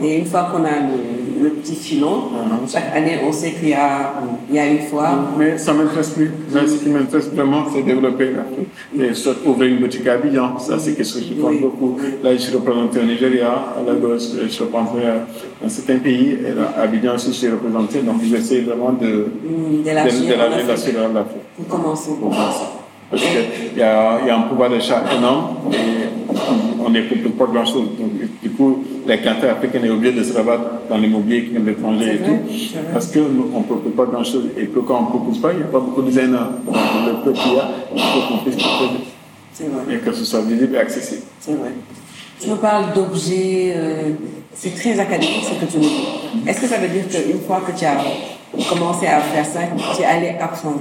[0.03, 2.23] Et une fois qu'on a le, le petit filon,
[2.69, 5.11] chaque année, on sait qu'il y y a une fois.
[5.39, 6.31] Mais ça m'intéresse plus.
[6.53, 8.69] Là, ce qui m'intéresse vraiment, c'est développer l'Afrique.
[9.11, 10.59] Et soit ouvrir une boutique à Abidjan.
[10.59, 11.61] Ça, c'est quelque chose qui compte Oui.
[11.61, 11.97] beaucoup.
[12.23, 14.99] Là, je suis représenté au Nigeria, à Lagos, je suis représenté
[15.63, 16.39] dans certains pays.
[16.47, 18.01] Et là, à Abidjan aussi, je suis représenté.
[18.01, 20.69] Donc, j'essaie vraiment de, Mm, de, d'élargir de, la- de Afrique.
[20.69, 21.43] l'assurer à l'Afrique.
[21.57, 22.11] Pour commencer.
[23.11, 25.77] Parce qu'il y y a un pouvoir d'achat énorme et
[26.85, 27.89] on ne peut pas grand-chose.
[27.99, 31.61] Donc, du coup, les clientèles africaines sont obligés de se rabattre dans l'immobilier qui vient
[31.61, 32.39] de l'étranger et tout.
[32.93, 34.45] Parce qu'on ne propose pas grand-chose.
[34.57, 36.51] Et puis quand on ne propose pas, il n'y a pas beaucoup de designers.
[36.65, 38.57] Donc, le peu qu'il y a, il faut qu'on puisse
[39.69, 39.95] vrai.
[39.95, 41.23] Et que ce soit visible et accessible.
[41.41, 41.71] C'est vrai.
[42.41, 44.03] Tu me parles d'objets, euh,
[44.55, 46.07] c'est très académique ce que tu me dis.
[46.47, 47.99] Est-ce que ça veut dire qu'une fois que tu as
[48.69, 49.61] commencé à faire ça,
[49.95, 50.81] tu es allé apprendre?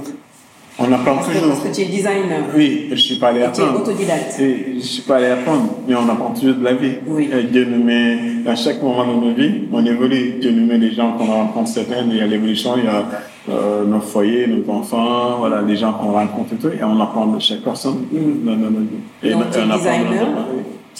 [0.82, 1.48] On apprend parce que, toujours.
[1.50, 2.40] parce que tu es designer.
[2.56, 3.80] Oui, je ne suis pas allé Et tu es apprendre.
[3.82, 4.40] autodidacte.
[4.40, 6.92] Et je ne suis pas allé apprendre, mais on apprend toujours de la vie.
[7.06, 7.28] Oui.
[7.38, 10.36] Et Dieu nous met, à chaque moment de nos vies, on évolue.
[10.40, 13.04] Dieu nous met les gens qu'on rencontre certains, il y a l'évolution, il y a
[13.50, 17.26] euh, nos foyers, nos enfants, voilà, les gens qu'on rencontre et tout, et on apprend
[17.26, 18.86] de chaque personne dans dans nos vies.
[19.22, 20.26] Et Donc tu es on apprend de- designer,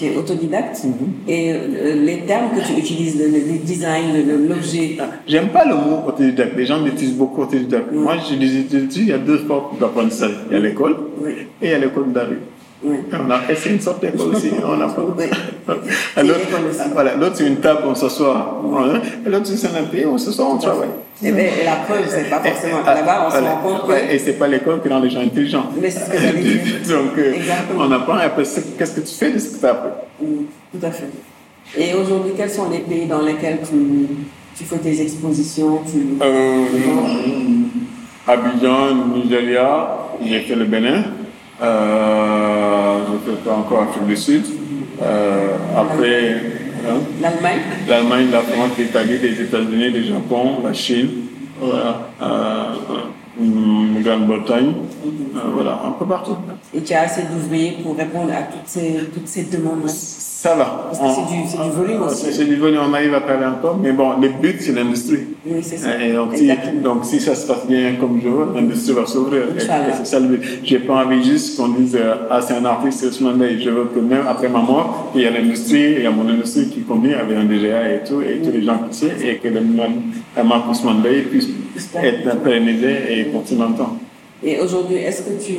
[0.01, 0.83] tu es autodidacte
[1.29, 4.97] et euh, les termes que tu utilises, le, le design, l'objet,
[5.29, 6.57] J'aime pas le mot autodidacte.
[6.57, 7.93] Les gens l'utilisent beaucoup autodidacte.
[7.93, 10.33] Moi, je dis, je dis, il y a deux formes d'apprentissage.
[10.51, 11.33] Il y a l'école Oui.
[11.61, 12.39] et il y a l'école d'arrêt.
[12.83, 14.51] On a c'est une sorte d'école aussi.
[14.65, 15.03] On apprend.
[15.17, 15.25] Oui.
[16.17, 16.41] Et L'autre,
[16.95, 18.63] voilà, l'autre, c'est une table, on s'assoit.
[19.27, 20.89] Et l'autre, c'est un pays, on s'assoit, on travaille.
[21.23, 22.79] Et, bien, et la preuve, c'est pas forcément.
[22.83, 23.51] Là-bas, on se voilà.
[23.57, 23.93] rend compte que.
[23.93, 25.67] Ouais, Et c'est pas l'école qui rend les gens intelligents.
[25.81, 26.61] Mais c'est ce que j'allais dire.
[26.89, 27.35] Donc, euh,
[27.77, 29.91] on apprend et après, qu'est-ce que tu fais de ce que tu as appris?
[30.23, 30.45] Mm,
[30.81, 31.11] Tout à fait.
[31.77, 34.07] Et aujourd'hui, quels sont les pays dans lesquels tu,
[34.57, 36.17] tu fais tes expositions tu...
[36.23, 36.65] Euh,
[38.27, 41.05] Abidjan, Nigeria, j'ai fait le Bénin,
[41.63, 44.45] euh, j'ai fait encore Afrique du Sud.
[45.03, 46.35] Euh, après,
[46.89, 47.59] hein, L'Allemagne.
[47.89, 51.09] l'Allemagne, la France, l'Italie, les États-Unis, le Japon, la Chine,
[51.61, 52.65] voilà, euh,
[53.41, 54.73] euh, Grande-Bretagne,
[55.37, 56.37] euh, voilà, un peu partout.
[56.75, 59.83] Et tu as assez d'ouvriers pour répondre à toutes ces, toutes ces demandes
[60.43, 60.91] Ça va.
[60.95, 62.33] C'est du- volume aussi.
[62.33, 65.19] C'est du volume, on arrive à parler encore, mais bon, le but, c'est l'industrie.
[65.45, 66.03] Oui, c'est ça.
[66.03, 66.81] Et donc, si, Exactement.
[66.95, 69.43] donc, si ça se passe bien comme je veux, l'industrie va s'ouvrir.
[69.59, 70.61] C'est ça le but.
[70.65, 73.11] J'ai pas envie juste qu'on dise, euh, ah, c'est un artiste, c'est.
[73.13, 76.27] Je veux que même après ma mort, il y a l'industrie, il y a mon
[76.27, 79.37] industrie qui convient avec un DGA et tout, et tous les gens qui savent, et
[79.37, 79.61] que le
[80.35, 81.49] la marque Ousmane Bey puisse
[82.03, 83.95] être pérennisée et continuer longtemps.
[84.43, 85.53] Et aujourd'hui, est-ce que tu,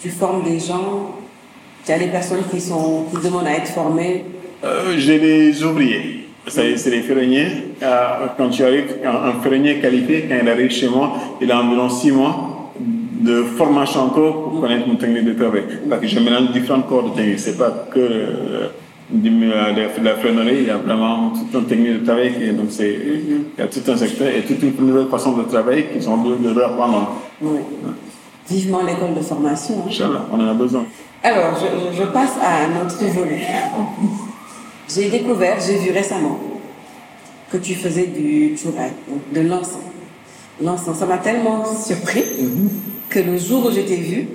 [0.00, 1.10] tu formes des gens
[1.84, 4.24] Tu as des personnes qui, sont, qui demandent à être formées
[4.64, 6.26] Euh, j'ai les ouvriers.
[6.46, 7.48] C'est c'est les ferronniers.
[7.82, 11.06] Euh, quand tu arrives, un, un ferronnier qualifié, quand il arrive chez moi,
[11.42, 12.70] il a environ six mois
[13.28, 15.64] de formation encore pour connaître mon technique de travail.
[15.88, 17.38] Parce que je mélange différents corps de technique.
[17.38, 18.68] C'est pas que euh,
[19.14, 22.32] euh, de la ferronnerie, il y a vraiment toute une technique de travail.
[22.34, 25.42] Qui, donc c'est, il y a tout un secteur et toute une nouvelle façon de
[25.44, 27.16] travailler qu'ils ont besoin de reprendre.
[27.42, 27.58] Oui.
[28.48, 29.74] Vivement l'école de formation.
[29.80, 29.88] hein.
[29.88, 30.84] Inch'Allah, on en a besoin.
[31.24, 33.40] Alors, je, je passe à un autre volet.
[34.94, 36.38] J'ai découvert, j'ai vu récemment
[37.50, 39.78] que tu faisais du donc de l'encens.
[40.62, 42.24] L'encens, ça m'a tellement surpris
[43.08, 44.28] que le jour où je t'ai vu,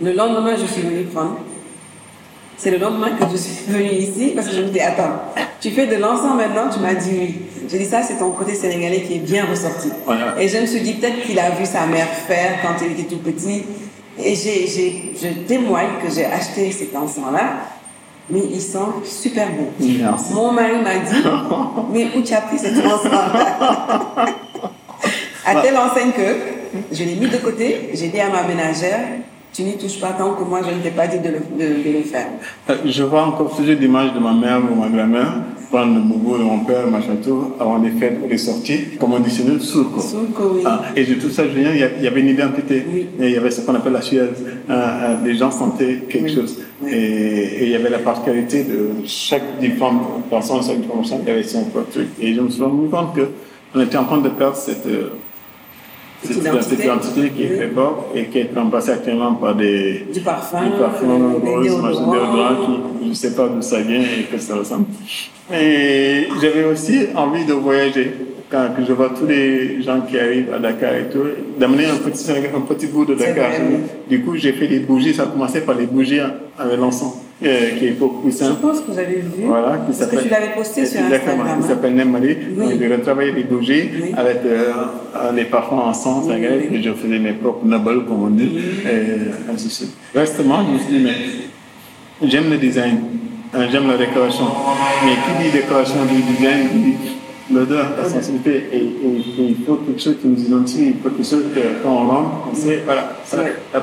[0.00, 1.36] le lendemain, je suis venue prendre.
[2.56, 5.20] C'est le lendemain que je suis venue ici parce que je me dis, attends,
[5.60, 7.34] tu fais de l'encens maintenant Tu m'as dit oui.
[7.68, 9.90] J'ai dit, ça, c'est ton côté sénégalais qui est bien ressorti.
[10.38, 13.14] Et je me suis dit, peut-être qu'il a vu sa mère faire quand il était
[13.14, 13.64] tout petit.
[14.22, 17.58] Et je témoigne que j'ai acheté cet encens-là,
[18.30, 19.68] mais il sent super bon.
[19.78, 20.32] Merci.
[20.34, 21.22] Mon mari m'a dit,
[21.92, 24.26] mais où tu as pris cet encens-là
[25.44, 27.90] À telle enseigne que Je l'ai mis de côté.
[27.94, 29.00] J'ai dit à ma ménagère,
[29.52, 31.82] tu n'y touches pas tant que moi, je ne t'ai pas dit de le, de,
[31.82, 32.26] de le faire.
[32.70, 35.32] Euh, Je vois encore toujours l'image de ma mère ou ma grand-mère
[35.70, 39.12] prendre le boubou de mon père, machin tout, avant les fêtes ou les sorties, comme
[39.14, 39.58] on dit chez nous,
[40.34, 40.62] Covid.
[40.64, 42.84] Ah, et de tout ça, je viens, il y avait une identité.
[42.92, 43.06] Oui.
[43.20, 44.30] Et il y avait ce qu'on appelle la suède.
[44.68, 46.34] Euh, euh, les gens sentaient quelque Oui.
[46.34, 46.58] chose.
[46.82, 46.90] Oui.
[46.92, 51.28] Et, et il y avait la particularité de chaque différente personne, chaque différente personne, il
[51.28, 52.08] y avait son propre truc.
[52.20, 53.14] Et je me suis rendu compte
[53.72, 55.10] qu'on était en train de perdre cette, euh,
[56.22, 56.84] Cette identité.
[56.84, 60.70] identité qui est très forte et qui est remplacée actuellement par des, Du parfum, du
[60.78, 61.06] parfum
[61.44, 64.86] des rose, qui, je ne sais pas d'où ça vient et que ça ressemble.
[65.52, 68.12] Et j'avais aussi envie de voyager.
[68.48, 71.24] Quand je vois tous les gens qui arrivent à Dakar et tout,
[71.58, 73.50] d'amener un petit, un petit bout de Dakar.
[74.08, 75.14] Du coup, j'ai fait des bougies.
[75.14, 78.60] Ça a commencé par les bougies avec l'encens, euh, qui est beaucoup plus Je simple.
[78.62, 79.44] pense que j'avais vu.
[79.44, 81.46] Voilà, qui Parce que tu l'avais posté sur Instagram.
[81.46, 81.66] hein.
[81.66, 82.36] s'appelle Nemali.
[82.56, 82.56] Oui.
[82.70, 84.12] Donc, j'ai retravaillé les bougies Oui.
[84.16, 84.72] avec euh,
[85.16, 85.74] euh, les parfums
[86.26, 86.76] Oui, agréables, oui.
[86.78, 88.50] et je faisais mes propres nubbles, comme on dit,
[88.86, 89.94] et ainsi de suite.
[90.14, 93.00] Restement, je me suis dit, mais j'aime le design,
[93.54, 94.46] hein, j'aime la décoration,
[95.04, 96.94] mais qui dit décoration dit design, dit
[97.52, 98.78] l'odeur, la sensibilité, et,
[99.38, 102.30] il faut quelque chose qui nous identifie, il faut quelque chose que quand on rentre,
[102.52, 103.38] on sait, voilà, ça,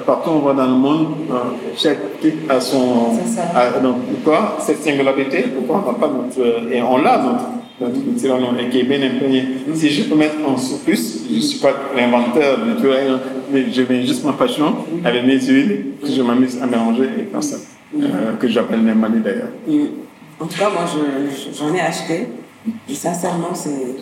[0.06, 1.36] partout on va dans le monde, euh,
[1.78, 3.15] chaque truc a son...
[3.23, 3.43] C'est ça.
[3.56, 6.71] a- donc pourquoi cette singularité, pourquoi on n'a pas notre...
[6.73, 7.45] et on l'a notre,
[7.82, 9.45] notre et qui est bien imprégnée.
[9.73, 12.88] Si je peux mettre en surplus, je ne suis pas l'inventeur du tout,
[13.52, 17.32] mais je mets juste ma passion avec mes huiles que je m'amuse à mélanger et
[17.32, 17.58] faire ça.
[17.95, 19.49] euh, que j'appelle Nemali d'ailleurs.
[19.67, 19.86] Mm.
[20.39, 22.28] En tout cas, moi, je- je- j'en ai acheté.
[22.89, 23.95] Et sincèrement, c'est.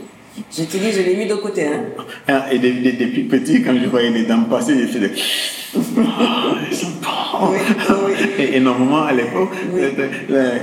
[0.51, 1.65] Je te dis, je l'ai mis de côté.
[1.65, 1.81] Hein.
[2.27, 5.11] Hein, Et depuis petit, quand je voyais les dames passer, j'ai fait des...
[5.73, 7.49] Ah, elles sont bonnes.
[7.53, 7.57] Oui,
[8.07, 8.43] oui.
[8.43, 9.81] Et énormément à l'époque, Oui.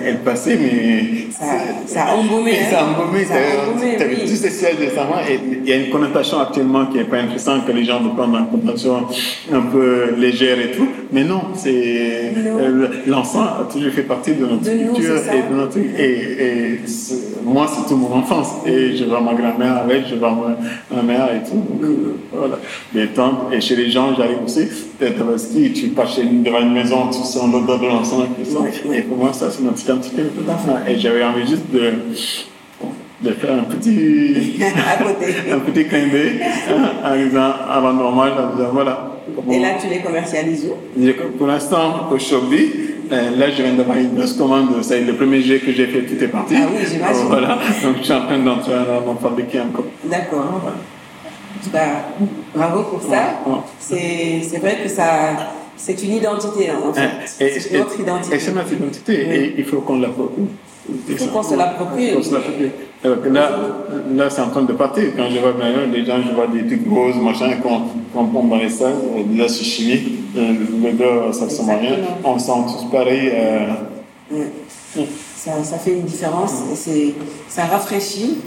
[0.05, 1.31] elles passaient, mais...
[1.31, 1.45] Ça,
[1.87, 2.53] ça a embaumé.
[2.53, 2.65] hein.
[2.71, 4.21] Ça a embaumé, Ça a embaumé, t'avais oui.
[4.29, 7.19] tous ces sièges de savants et il y a une connotation actuellement qui n'est pas
[7.19, 9.07] intéressante que les gens veulent prendre en connotation
[9.53, 14.45] un peu légère et tout, mais non, c'est euh, l'encens a toujours fait partie de
[14.47, 16.81] notre De culture et de notre et, et
[17.45, 21.03] moi c'est toute mon enfance et je vois ma grand-mère avec, je vois ma, ma
[21.03, 22.59] mère et tout, donc euh, voilà,
[22.95, 24.69] les tantes et chez les gens j'arrive aussi,
[25.01, 28.51] à Tabaski, tu passes chez une, devant une maison, tu sens l'odeur de l'encens qui
[28.51, 28.57] sent.
[28.61, 28.97] Oui, oui.
[28.97, 30.23] et pour moi ça c'est notre identité
[30.87, 31.93] et j'avais envie juste de
[33.21, 35.35] de faire un petit, à côté.
[35.53, 39.08] un petit clin d'œil hein, en disant, rendant hommage, en disant voilà.
[39.51, 41.01] Et là, tu les commercialises où?
[41.39, 42.73] Pour l'instant, au Shopee,
[43.11, 44.69] euh, là, je viens d'avoir une grosse commande.
[44.83, 46.55] C'est le premier jet que j'ai fait, tout est parti.
[46.57, 47.23] Ah oui, j'imagine.
[47.23, 47.59] Euh, voilà.
[47.83, 49.87] Donc, je suis en train d'en fabriquer encore.
[50.05, 50.63] D'accord.
[51.65, 52.05] Tout cas,
[52.55, 53.09] bravo pour ça.
[53.47, 54.43] Ouais, ouais.
[54.49, 55.07] C'est vrai que ça.
[55.77, 57.01] C'est une identité, en fait.
[57.01, 57.11] Hein,
[57.41, 58.35] Et, C'est notre identité.
[58.37, 59.27] et c'est notre identité.
[59.29, 59.35] Oui.
[59.37, 60.43] Et il faut qu'on l'approprie.
[61.09, 62.11] Il faut qu'on se l'approprie.
[63.05, 63.51] Alors que là,
[64.13, 65.05] là c'est en train de partir.
[65.17, 67.83] Quand je vois d'ailleurs les gens, je vois des trucs roses, machin, qu'on
[68.13, 68.95] qu'on pompe dans les salles,
[69.33, 70.19] de la chimie,
[70.83, 71.93] l'odeur, ça ressemble à rien.
[71.93, 72.33] Exactement.
[72.35, 73.31] On sent tous pareil.
[73.33, 73.67] euh.
[75.37, 77.15] Ça, ça fait une différence et c'est,
[77.49, 78.39] ça rafraîchit,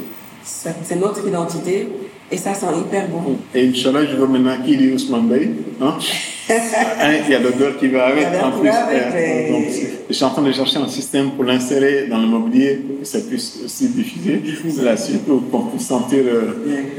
[0.43, 1.87] c'est notre identité
[2.31, 3.35] et ça sent hyper bon.
[3.53, 5.49] Et Inch'Allah, je veux maintenant qu'il dit Ousmane Bey.
[5.81, 5.97] Hein?
[6.49, 8.67] Hein, Il y a l'odeur qui va avec en plus.
[8.69, 9.63] avec, euh, mais- donc,
[10.09, 13.05] je suis en train de chercher un système pour l'insérer dans le mobilier pour que
[13.05, 14.41] ça puisse aussi diffuser
[14.83, 16.51] la suite pour qu'on puisse sentir euh,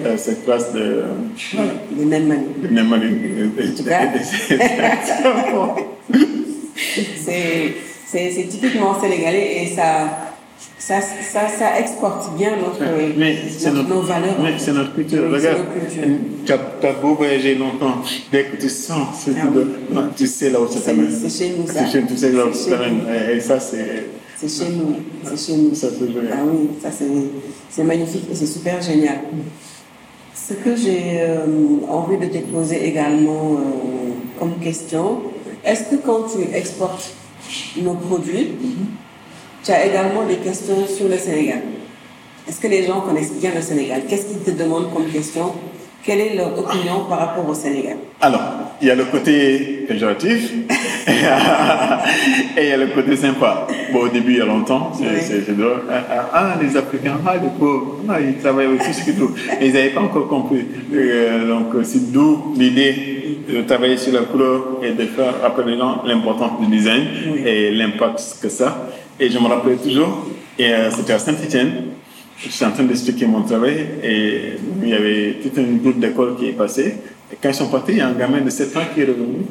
[0.07, 1.03] euh, cette trace de,
[1.53, 2.05] Voilà, de
[8.13, 10.22] c'est typiquement sénégalais et ça,
[10.79, 12.81] ça, ça, ça exporte bien notre,
[13.17, 14.35] Mais c'est notre- notre, nos valeurs.
[14.43, 15.23] mais c'est notre culture.
[15.29, 15.59] Oui, Regarde,
[16.45, 17.97] tu as, as beau voyager longtemps,
[18.33, 19.65] dès que tu sens, ce Ah oui.
[19.95, 21.09] de- tu sais là où ça t'amène.
[21.11, 21.85] c'est chez nous, ça.
[21.87, 23.01] C'est chez tu sais là où C'est ça t'amène.
[23.37, 24.07] Et ça, c'est.
[24.37, 24.97] C'est chez nous.
[25.23, 25.75] C'est chez nous.
[25.75, 26.29] Ça, c'est génial.
[26.33, 26.89] Ah oui, ça
[27.71, 29.19] c'est, magnifique et c'est super génial.
[30.35, 31.47] Ce que j'ai euh,
[31.89, 35.21] envie de te poser également euh, comme question,
[35.65, 37.13] est-ce que quand tu exportes
[37.81, 38.49] nos produits,
[39.65, 41.61] tu as également des questions sur le Sénégal
[42.49, 44.03] Est-ce que les gens connaissent bien le Sénégal?
[44.09, 45.53] Qu'est-ce qu'ils te demandent comme question?
[46.05, 47.97] Quelle est leur opinion par rapport au Sénégal?
[48.21, 48.41] Alors,
[48.81, 50.53] il y a le côté péjoratif
[52.57, 53.69] et il y a le côté sympa.
[53.93, 55.21] Bon, au début, il y a longtemps, c'est Oui.
[55.57, 55.83] drôle.
[55.89, 59.37] Ah, ah, les Africains, ah, les pauvres, ah, ils travaillent tout ce qu'ils trouvent.
[59.61, 60.65] Mais ils n'avaient pas encore compris.
[60.93, 66.61] Euh, donc, c'est d'où l'idée de travailler sur la couleur et de faire gens l'importance
[66.61, 67.43] du design Oui.
[67.47, 68.89] et l'impact que ça.
[69.23, 70.27] Et je me rappelle toujours,
[70.59, 71.75] et euh, c'était à Saint-Etienne,
[72.39, 76.35] je suis en train d'expliquer mon travail et il y avait toute une groupe d'école
[76.37, 76.97] qui est passée.
[77.33, 79.05] Et quand ils sont partis, il y a un gamin de 7 ans qui est
[79.05, 79.47] revenu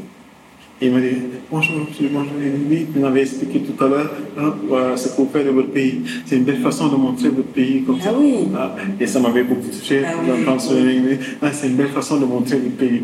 [0.82, 1.10] il m'a dit,
[1.52, 2.32] bonjour, monsieur, bonjour.
[2.70, 4.54] Oui, vous m'avez expliqué tout à l'heure hein,
[4.96, 6.02] ce qu'on fait de votre pays.
[6.26, 8.13] C'est une belle façon de montrer votre pays comme Ah ça.
[8.17, 8.36] oui.
[8.56, 10.30] Ah, et ça m'avait beaucoup touché Ah oui.
[10.60, 13.02] ce ah, C'est une belle façon de montrer votre pays.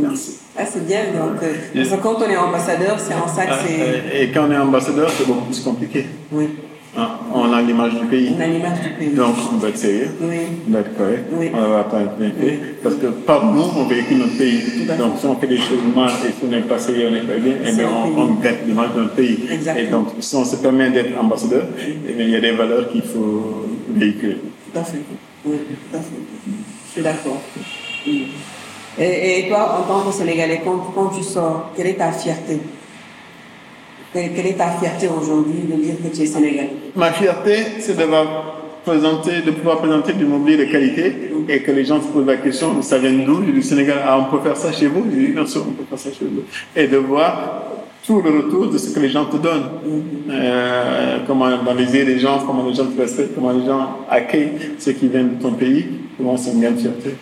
[0.00, 0.36] Merci.
[0.56, 1.00] Ah, c'est bien.
[1.14, 3.80] Donc, euh, parce que quand on est ambassadeur, c'est en ça que Ah, c'est.
[3.80, 6.06] euh, et quand on est ambassadeur, c'est beaucoup plus compliqué.
[6.32, 6.48] Oui,
[6.96, 8.32] Hein, On a l'image du pays.
[8.36, 9.10] on a l'image du pays.
[9.14, 10.08] Donc, on doit être sérieux.
[10.20, 10.36] Oui.
[10.66, 11.24] On doit être correct.
[11.32, 11.50] Oui.
[11.54, 12.58] On va pas être fait.
[12.82, 14.86] Parce que par nous, on véhicule notre pays.
[14.98, 17.20] Donc, si on fait des choses mal et si on n'est pas sérieux, on n'est
[17.20, 19.38] pas bien, eh C'est bien, on, on gâte l'image de notre pays.
[19.50, 19.86] Exactement.
[19.86, 22.90] Et donc, si on se permet d'être ambassadeur, eh bien, il y a des valeurs
[22.90, 24.38] qu'il faut véhiculer.
[24.72, 24.98] Tout à fait.
[25.44, 25.56] Oui,
[25.90, 26.06] tout à fait.
[26.86, 27.40] Je suis d'accord.
[28.06, 28.28] Oui.
[28.98, 32.58] Et, et toi, en tant que Sénégalais, quand, quand tu sors, quelle est ta fierté?
[34.12, 36.70] Quelle, est ta fierté aujourd'hui de dire que tu es Sénégalais?
[36.96, 41.12] Ma fierté, c'est d'avoir présenté, de pouvoir présenter du mobilier de qualité
[41.48, 44.34] et que les gens se posent la question, ça vient d'où Du Sénégal, ah, on
[44.34, 45.04] peut faire ça chez vous?
[45.10, 46.42] Je dis, bien sûr, on peut faire ça chez vous.
[46.74, 47.64] Et de voir
[48.04, 49.68] tout le retour de ce que les gens te donnent.
[50.30, 53.98] Euh, comment dans les yeux des gens, comment les gens te respectent, comment les gens
[54.08, 55.86] accueillent ceux qui viennent de ton pays.
[56.18, 57.14] Moi, c'est une grande fierté.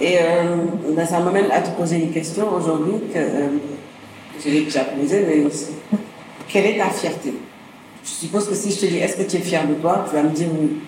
[0.00, 3.48] Et euh, ça m'amène à te poser une question aujourd'hui que euh,
[4.44, 5.42] je l'ai déjà posée, mais
[6.48, 7.34] quelle est ta fierté?
[8.04, 10.16] Je suppose que si je te dis est-ce que tu es fier de toi, tu
[10.16, 10.78] vas me dire oui.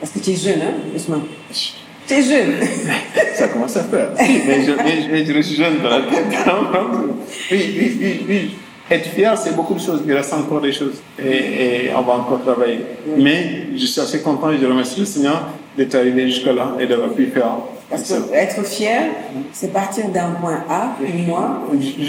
[0.00, 1.22] Parce que tu es jeune, hein, Ousmane?
[2.06, 2.54] Tu es jeune.
[3.34, 4.10] Ça commence à faire.
[4.18, 6.24] Mais je, mais, mais je suis jeune dans la tête.
[7.50, 8.50] Oui, oui, oui, oui.
[8.90, 10.02] Être fier, c'est beaucoup de choses.
[10.06, 11.02] Il reste encore des choses.
[11.18, 12.80] Et, et on va encore travailler.
[13.16, 17.10] Mais je suis assez content et je remercie le Seigneur d'être arrivé jusque-là et d'avoir
[17.10, 17.56] pu faire.
[17.88, 19.00] Parce que être fier,
[19.52, 21.60] c'est partir d'un point A, pour moi,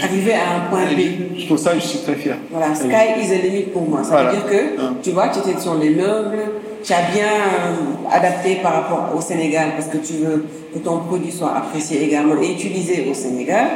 [0.02, 1.36] arriver à un point B.
[1.38, 2.36] Je trouve ça, je suis très fier.
[2.50, 4.02] Voilà, sky is the limit pour moi.
[4.02, 4.30] Ça Voilà.
[4.30, 4.94] veut dire que, Hein.
[5.02, 6.38] tu vois, tu étais sur les meubles,
[6.82, 10.98] tu as bien euh, adapté par rapport au Sénégal parce que tu veux que ton
[10.98, 13.66] produit soit apprécié également et utilisé au Sénégal.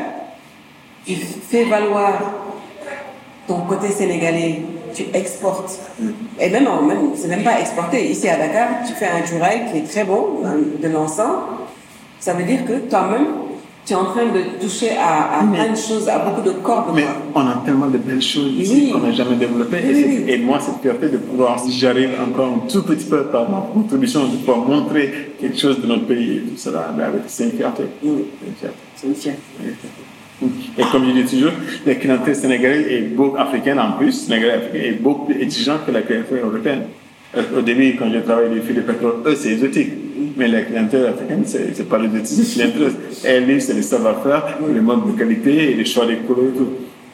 [1.07, 2.15] Tu fais valoir
[3.47, 4.63] ton côté sénégalais,
[4.95, 5.79] tu exportes.
[6.41, 8.11] Et même, en- même c'est même pas exporté.
[8.11, 11.37] Ici à Dakar, tu fais un turaï qui est très bon, un- de l'encens.
[12.23, 13.27] Ça veut dire que toi-même,
[13.85, 16.95] tu es en train de toucher à, à plein de choses, à beaucoup de cordes.
[16.95, 17.43] Mais quoi.
[17.43, 18.91] on a tellement de belles choses ici Oui.
[18.93, 19.79] qu'on n'a jamais développées.
[19.79, 23.51] Et, Oui, moi, cette fierté de pouvoir, si j'arrive encore un tout petit peu par
[23.51, 27.23] ma contribution, de pouvoir montrer quelque chose de notre pays et tout cela, ben, avec-
[27.27, 27.83] c'est une fierté.
[28.05, 28.27] Oui.
[28.95, 29.41] C'est une fierté.
[30.79, 31.53] Et comme je dis toujours,
[31.85, 36.03] la clientèle sénégalaise est beaucoup africaine en plus, sénégalaise est beaucoup plus exigeante que la
[36.03, 36.83] clientèle européenne.
[37.57, 39.91] Au début, quand j'ai travaillé les filles de pétrole, eux, c'est exotique.
[40.37, 42.93] Mais la clientèle africaine, c'est c'est pas c'est l'intérêt.
[43.25, 46.69] Elle, c'est le savoir-faire, le mode de qualité et les choix des couleurs et tout.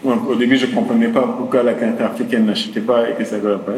[0.05, 3.25] Donc, au début, je ne comprenais pas pourquoi la clientèle africaine n'achetait pas et que
[3.25, 3.73] ça ne pas.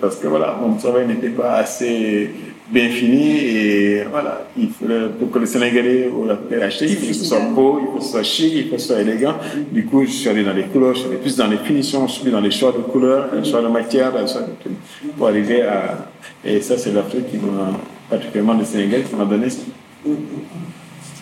[0.00, 2.30] Parce que voilà, mon travail n'était pas assez
[2.70, 6.28] bien fini et voilà, il pour que le Sénégalais ou
[6.60, 8.76] achète, il faut que ce soit beau, il faut que ce soit chic, il faut
[8.76, 9.34] que ce soit élégant.
[9.70, 12.06] Du coup, je suis allé dans les couleurs, je suis allé plus dans les finitions,
[12.08, 14.52] je suis allé dans les choix de couleurs, les choix de matière, les choix de
[14.62, 14.74] tout,
[15.16, 16.08] pour arriver à.
[16.44, 17.78] Et ça, c'est l'Afrique qui m'a,
[18.10, 19.62] particulièrement le Sénégal, qui m'a donné ça.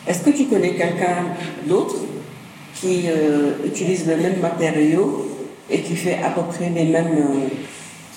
[0.07, 1.17] Est-ce que tu connais quelqu'un
[1.67, 1.97] d'autre
[2.75, 5.29] qui euh, utilise le même matériau
[5.71, 7.07] et qui fait à peu près les mêmes.
[7.17, 7.49] euh,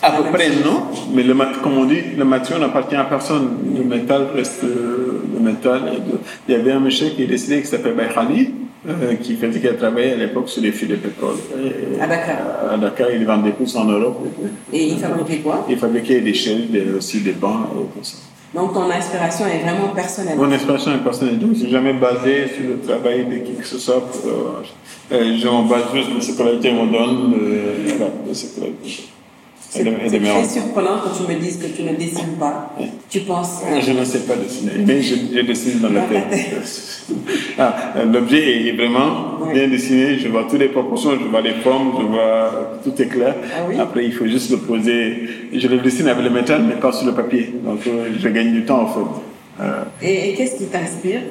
[0.01, 3.05] À peu même près chose non, mais le, comme on dit, le matériau n'appartient à
[3.05, 3.49] personne.
[3.77, 5.81] Le métal reste euh, le métal.
[5.95, 8.53] Et de- Il y avait un monsieur qui est décédé qui s'appelle Baïkhali,
[8.89, 11.35] euh, qui faisait qui a travaillé à l'époque sur les fils de pétrole.
[11.57, 12.37] Et- À Dakar.
[12.73, 14.25] À Dakar, il vendait plus en Europe.
[14.73, 15.65] Et il fabriquait quoi?
[15.69, 17.67] Il fabriquait des chaînes, des- aussi des bancs
[18.01, 18.17] et ça.
[18.53, 20.37] Donc ton inspiration est vraiment personnelle.
[20.37, 23.65] Mon inspiration est personnelle, donc je suis jamais basé sur le travail de qui que
[23.65, 24.01] ce soit.
[24.01, 24.63] pour, euh,
[25.11, 28.13] euh, je me base juste de ce que la me donne, de, voilà,
[29.69, 32.73] C'est très surprenant que tu me dises que tu ne dessines pas.
[33.09, 33.61] Tu penses.
[33.85, 36.25] Je ne sais pas dessiner, mais je, je dessine dans la tête.
[37.57, 41.93] Ah, L'objet est vraiment bien dessiné, je vois toutes les proportions, je vois les formes,
[42.01, 43.33] je vois tout est clair.
[43.55, 43.75] Ah oui?
[43.79, 45.27] Après, il faut juste le poser.
[45.53, 47.53] Je le dessine avec le métal, mais pas sur le papier.
[47.63, 49.63] Donc, euh, je gagne du temps en fait.
[49.63, 51.21] Euh, Et, et qu'est-ce qui t'inspire?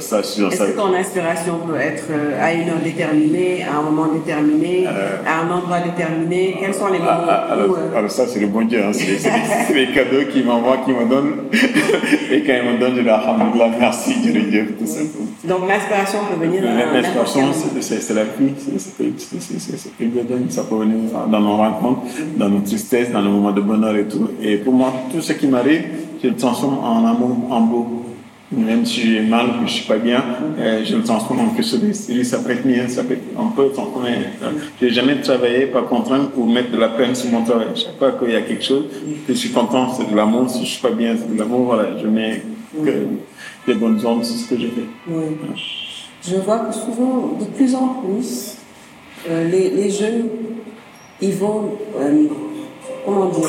[0.00, 0.66] Ça, Est-ce ça.
[0.66, 5.16] que ton inspiration peut être euh, à une heure déterminée, à un moment déterminé, Euh.
[5.26, 6.56] à un endroit déterminé?
[6.60, 8.80] Quels sont les moments Ah, ah, alors, où, euh, alors ça, c'est le bon Dieu.
[8.84, 8.90] Hein.
[8.92, 11.32] C'est c'est les, c'est les cadeaux qu'il m'envoie, qu'il me donne.
[12.32, 15.00] Et quand il me donne, je dis Alhamdulillah, merci Dieu de Dieu, tout ça.
[15.44, 17.42] Donc l'inspiration peut venir n'importe L'inspiration,
[17.80, 20.46] c'est- la vie, c'est que- ce qu'il Dieu donne.
[20.50, 20.96] Ça peut venir
[21.30, 22.02] dans nos rencontres,
[22.36, 24.28] dans nos tristesses, dans nos moments de bonheur et tout.
[24.42, 25.82] Et pour moi, tout ce qui m'arrive,
[26.22, 27.86] je le transforme en amour, en beau.
[28.52, 30.22] Même si j'ai mal, que je suis pas bien,
[30.58, 33.70] euh, je le transforme en de- Ça peut être mieux, ça peut être, on peut
[33.70, 34.18] transformer.
[34.80, 37.68] Je n'ai jamais travaillé par contrainte ou mettre de la peine sur mon travail.
[37.74, 38.84] Chaque fois qu'il y a quelque chose,
[39.26, 40.48] que je suis content, c'est de l'amour.
[40.48, 41.64] Si je suis pas bien, c'est de l'amour.
[41.66, 42.42] Voilà, je mets
[42.84, 43.06] que
[43.66, 44.86] des bonnes ondes sur ce que je fais.
[45.08, 45.24] Oui.
[46.28, 48.58] je vois que souvent, de plus en plus,
[49.28, 50.28] euh, les, les, jeunes,
[51.20, 52.26] ils vont, euh,
[53.04, 53.48] comment dire,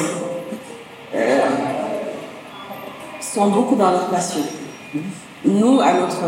[3.20, 4.42] sont beaucoup dans leur passion.
[5.46, 6.24] Nous, à notre,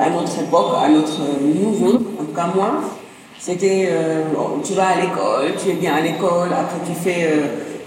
[0.00, 2.80] à notre époque, à notre niveau, en tout cas moi,
[3.38, 3.90] c'était,
[4.64, 7.30] tu vas à l'école, tu es bien à l'école, après tu fais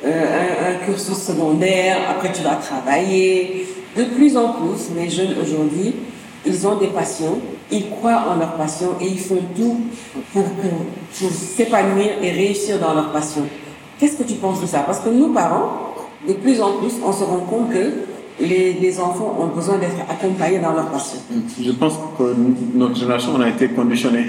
[0.06, 3.68] un, un cursus secondaire, après tu vas travailler.
[3.96, 5.96] De plus en plus, les jeunes aujourd'hui,
[6.46, 7.40] ils ont des passions,
[7.72, 9.82] ils croient en leur passion et ils font tout
[10.32, 13.44] pour, pour, s'épanouir et réussir dans leur passion.
[14.00, 14.80] Qu'est-ce que tu penses de ça?
[14.80, 15.94] Parce que nous, parents,
[16.28, 17.92] de plus en plus, on se rend compte que
[18.40, 21.20] les, les enfants ont besoin d'être accompagnés dans leur passion.
[21.62, 22.36] Je pense que
[22.74, 24.26] notre génération, on a été conditionné.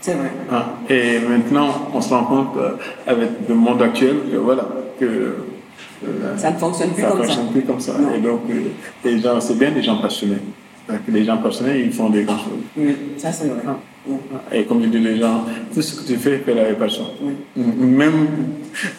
[0.00, 0.32] C'est vrai.
[0.50, 0.64] Hein?
[0.90, 2.72] Et maintenant, on se rend compte euh,
[3.06, 4.66] avec le monde actuel que voilà,
[4.98, 7.52] que euh, ça ne fonctionne plus ça comme fonctionne ça.
[7.52, 7.92] plus comme ça.
[8.16, 8.70] Et donc, euh,
[9.04, 10.38] les gens, c'est bien des gens passionnés.
[11.08, 12.64] Les gens passionnés, ils font des grandes choses.
[12.76, 13.62] Oui, ça c'est vrai.
[14.52, 17.04] Et comme je dis les gens, tout ce que tu fais, fais-le avec passion.
[17.22, 17.34] Oui.
[17.56, 18.26] Même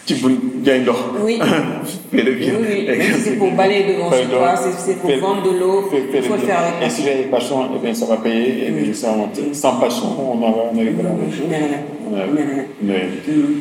[0.06, 0.16] tu
[0.64, 1.14] gagnes d'or.
[1.22, 1.40] Oui.
[2.12, 2.54] fais-le bien.
[2.60, 2.86] Oui, oui.
[2.98, 6.08] Même si c'est pour balayer devant chez toi, c'est- pour Fais- vendre de l'eau, fais-
[6.12, 6.48] fais il faut le bien.
[6.48, 8.68] faire avec Et si j'ai passion, eh bien, ça va payer.
[8.68, 9.54] Et bien, ça va monter.
[9.54, 11.16] Sans passion, on n'arrive on n'arrivera pas.
[12.08, 12.14] On.
[12.14, 12.16] On
[12.86, 13.60] Mhm.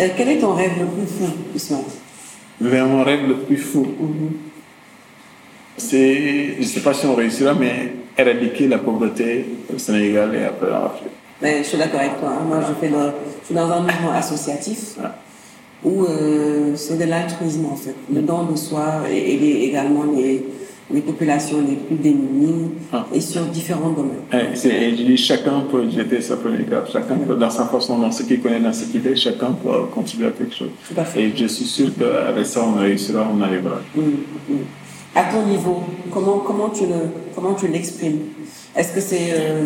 [0.00, 2.88] Euh, quel est ton rêve le plus fou, Ousmane?
[2.88, 3.86] Mon rêve le plus fou,
[5.76, 7.92] c'est, je ne sais pas si on réussira, mais
[8.22, 11.08] éradiquer la pauvreté au Sénégal et après en Afrique.
[11.40, 12.30] Ben, je suis d'accord avec toi.
[12.30, 12.44] hein.
[12.48, 14.96] Moi, je, fais dans, je suis dans un mouvement associatif
[15.84, 17.94] où euh, c'est de l'altruisme, en fait.
[18.12, 20.44] Le don de soi et aider également les,
[20.92, 23.06] les populations les plus démunies Ah.
[23.14, 24.22] et sur différents domaines.
[24.32, 27.66] Et, c'est- et je dis, chacun peut jeter sa première carte, chacun peut, dans sa
[27.66, 30.70] façon, dans ce qu'il connaît, dans ce qu'il fait, chacun peut contribuer à quelque chose.
[30.88, 31.22] Tout à fait.
[31.22, 33.76] Et je suis sûr qu'avec ça, on réussira, on arrivera.
[33.94, 34.56] Mm, mm.
[35.18, 35.82] À ton niveau,
[36.14, 38.20] comment, comment tu le, comment tu l'exprimes?
[38.76, 39.64] Est-ce que c'est euh,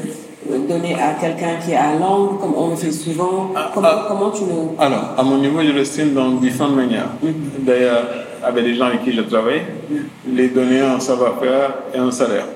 [0.66, 3.52] donné à quelqu'un qui est à langue, comme on le fait souvent?
[3.74, 4.06] Comment, ah.
[4.08, 4.58] comment tu le...
[4.78, 7.10] Alors, à mon niveau, je le stream dans différentes manières.
[7.58, 8.02] D'ailleurs,
[8.42, 9.60] avec les gens avec qui je travaille,
[10.26, 12.46] les donner un savoir-faire et un salaire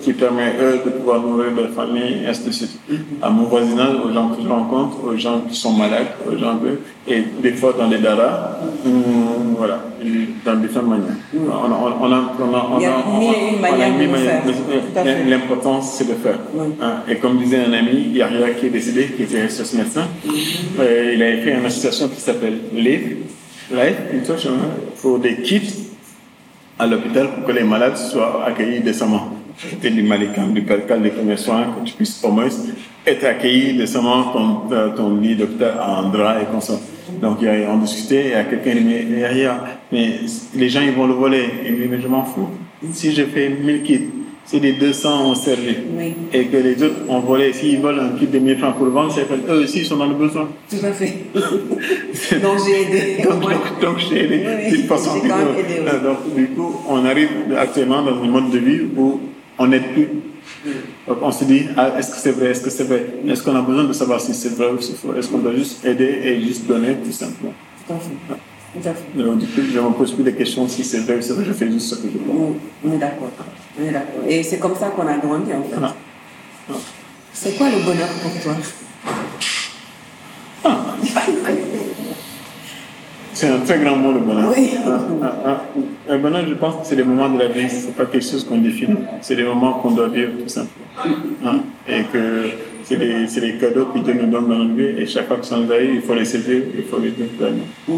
[0.00, 2.78] qui permet eux de pouvoir nourrir leur famille, et ainsi de suite.
[3.20, 6.56] À mon voisinage, aux gens que je rencontre, aux gens qui sont malades, aux gens
[6.56, 6.80] que,
[7.12, 8.56] et des fois dans les daras,
[9.56, 9.80] voilà,
[10.44, 11.16] dans différentes manières.
[11.34, 13.50] On a, on a, on a, on a, on Il y a a- mille et
[13.50, 15.30] une a manières de.
[15.30, 16.38] L'important, c'est de faire.
[16.82, 20.02] Hein, Et comme disait un ami, Yahya qui est décédé, qui était ce médecin,
[20.80, 23.16] euh, il avait fait une association qui s'appelle LIFE,
[23.72, 23.96] Life,
[25.00, 25.86] pour des kits
[26.78, 29.28] à l'hôpital pour que les malades soient accueillis décemment.
[29.58, 32.48] C'était du Malicam, du Percal, des premiers soins, que tu puisses au moins
[33.06, 36.74] être accueilli décemment, ton, euh, ton lit d'hôpital en drap et ça.
[37.20, 39.06] Donc, il y a, on discutait, il y a quelqu'un dit,
[39.92, 40.10] mais
[40.54, 41.44] les gens, ils vont le voler.
[41.90, 42.48] Mais je m'en fous.
[42.92, 44.00] Si je fais 1000 kits,
[44.44, 46.14] si les 200 ont servi, Oui.
[46.32, 48.92] et que les autres ont volé, s'ils volent un kit de 1000 francs pour le
[48.92, 50.48] vendre, qu'eux aussi, ils sont dans le besoin.
[50.70, 51.14] Tout à fait.
[52.42, 53.22] Donc j'ai aidé.
[53.24, 55.80] Donc, donc, donc j'ai aidé Oui, façon quand même aidé.
[55.88, 59.20] Euh, Donc, du coup, on arrive actuellement dans un mode de vie où
[59.58, 60.08] on n'aide plus.
[61.06, 63.06] Donc, on se dit, ah, est-ce que c'est vrai, est-ce que c'est vrai?
[63.26, 65.14] Est-ce qu'on a besoin de savoir si c'est vrai ou si c'est faux?
[65.14, 67.52] Est-ce qu'on doit juste aider et juste donner, tout simplement?
[67.86, 68.10] Tout à fait.
[68.74, 69.22] Tout à fait.
[69.22, 71.32] Donc, du coup, je ne me pose plus de questions si c'est vrai ou c'est
[71.32, 72.56] vrai, je fais juste ce que je veux.
[72.84, 73.30] On est d'accord.
[73.80, 74.22] On est d'accord.
[74.28, 75.76] Et c'est comme ça qu'on a grandi en fait.
[75.82, 75.94] Ah.
[77.32, 78.54] C'est quoi le bonheur pour toi?
[83.36, 84.50] C'est un très grand mot, le bonheur.
[84.56, 84.70] Oui.
[86.08, 88.44] Le bonheur, je pense que c'est des moments de la vie, c'est pas quelque chose
[88.44, 88.96] qu'on définit.
[89.20, 90.86] C'est des moments qu'on doit vivre, tout simplement.
[91.44, 91.58] Hein?
[91.86, 92.48] Et que
[92.84, 95.36] c'est des, c'est des cadeaux que Dieu nous donne dans notre vie, et chaque fois
[95.36, 97.66] que ça nous arrive, il faut les saisir, il faut les vivre pleinement.
[97.86, 97.92] Mm.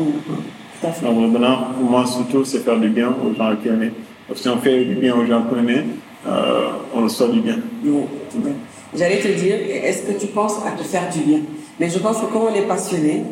[0.82, 3.92] Donc, le bonheur, pour moi, surtout, c'est faire du bien aux gens qui on est.
[4.34, 5.84] Si on fait du bien aux gens qu'on est,
[6.26, 7.58] euh, on reçoit du bien.
[7.84, 8.02] Oui.
[8.96, 11.40] J'allais te dire, est-ce que tu penses à te faire du bien?
[11.78, 13.22] Mais je pense que quand on est passionné,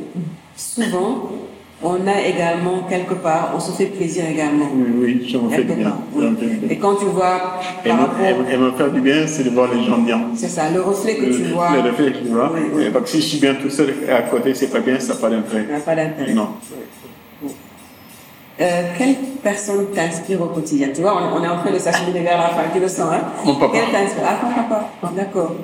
[0.57, 1.33] souvent,
[1.83, 4.67] on a également quelque part, on se fait plaisir également.
[4.75, 4.87] Oui,
[5.21, 5.93] oui, je me fais bien.
[6.71, 8.21] Et quand tu vois Et par me, rapport,
[8.51, 10.21] et- me faire du bien, c'est de voir les gens bien.
[10.35, 12.51] c'est ça, le reflet que tu vois, Le reflet, tu vois.
[12.55, 12.85] Oui, oui.
[12.87, 14.99] Et Parce que si je suis bien tout seul et à côté, c'est pas bien,
[14.99, 15.67] ça n'a pas d'intérêt.
[15.71, 16.33] n'a pas d'intérêt.
[16.33, 16.49] Non.
[18.59, 20.89] Euh, quelle personne t'inspire au quotidien?
[20.95, 23.13] Tu vois, on, on est en train de s'acheminer vers la fin, tu le sens,
[23.13, 23.21] hein?
[23.45, 23.75] Mon papa.
[23.77, 24.23] Quelle t'inspire?
[24.27, 25.55] Ah, ton papa, d'accord.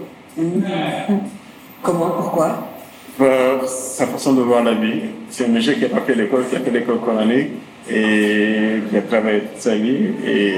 [1.83, 2.59] Comment, pourquoi?
[3.19, 5.01] Sa façon de voir la vie.
[5.31, 7.49] C'est un monsieur qui n'a pas fait l'école, qui a fait l'école coranique
[7.91, 10.09] et qui a travaillé toute sa vie.
[10.27, 10.55] Et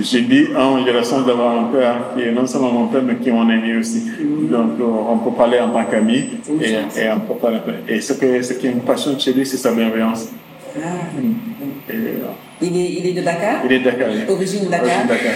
[0.00, 3.02] j'ai dit, ah, j'ai la chance d'avoir un père qui est non seulement mon père,
[3.02, 4.02] mais qui est mon ami aussi.
[4.50, 6.18] Donc, on peut parler en tant qu'ami
[6.60, 7.58] et, et on peut parler.
[7.88, 10.28] Et ce, que, ce qui me passionne chez lui, c'est sa bienveillance.
[10.76, 10.80] Ah.
[11.88, 12.28] Et, euh,
[12.60, 13.60] Il, est, il est de Dakar?
[13.64, 14.08] Il est de Dakar?
[14.28, 15.34] Origine de Dakar Origine de Dakar.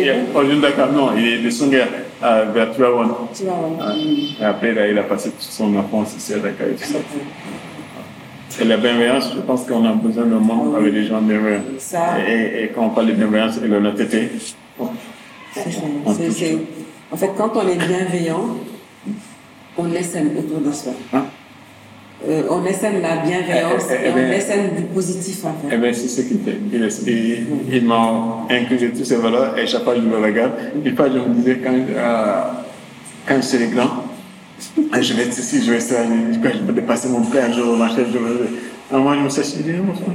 [0.00, 1.82] Est- Origine de Dakar, non, il est de Songhai,
[2.22, 3.08] à vers Tuawan.
[3.34, 3.76] Tu vois, ouais.
[3.80, 3.94] Ah.
[4.40, 6.98] Et après, là, il a passé toute son enfance ici à Dakar et tout ça.
[8.60, 11.62] Et la bienveillance, je pense qu'on a besoin d'un monde avec des gens bienveillants.
[12.26, 14.30] Et, et quand on parle de bienveillance et de l'honnêteté,
[15.52, 16.58] C'est-
[17.12, 18.56] En fait, quand on est bienveillant,
[19.76, 20.92] on essaime autour de soi.
[21.12, 21.24] Hein?
[22.28, 25.54] Euh, on essaime la bienveillance Eh, eh, eh et on ben- essaime du positif en
[25.66, 25.78] eh fait.
[25.78, 26.58] bien, c'est ce qu'il fait.
[26.70, 30.52] Il, est- il, il m'a inclus toutes ces valeurs et chaque fois je me regarde,
[30.84, 32.42] une fois je me disais quand, euh,
[33.26, 34.04] quand je serai grand,
[35.00, 35.94] je vais être ici, je vais être
[36.42, 38.50] quand je vais dépasser mon père, je vais marcher, je vais.
[38.92, 40.08] Moment, je me suis dit, mon frère,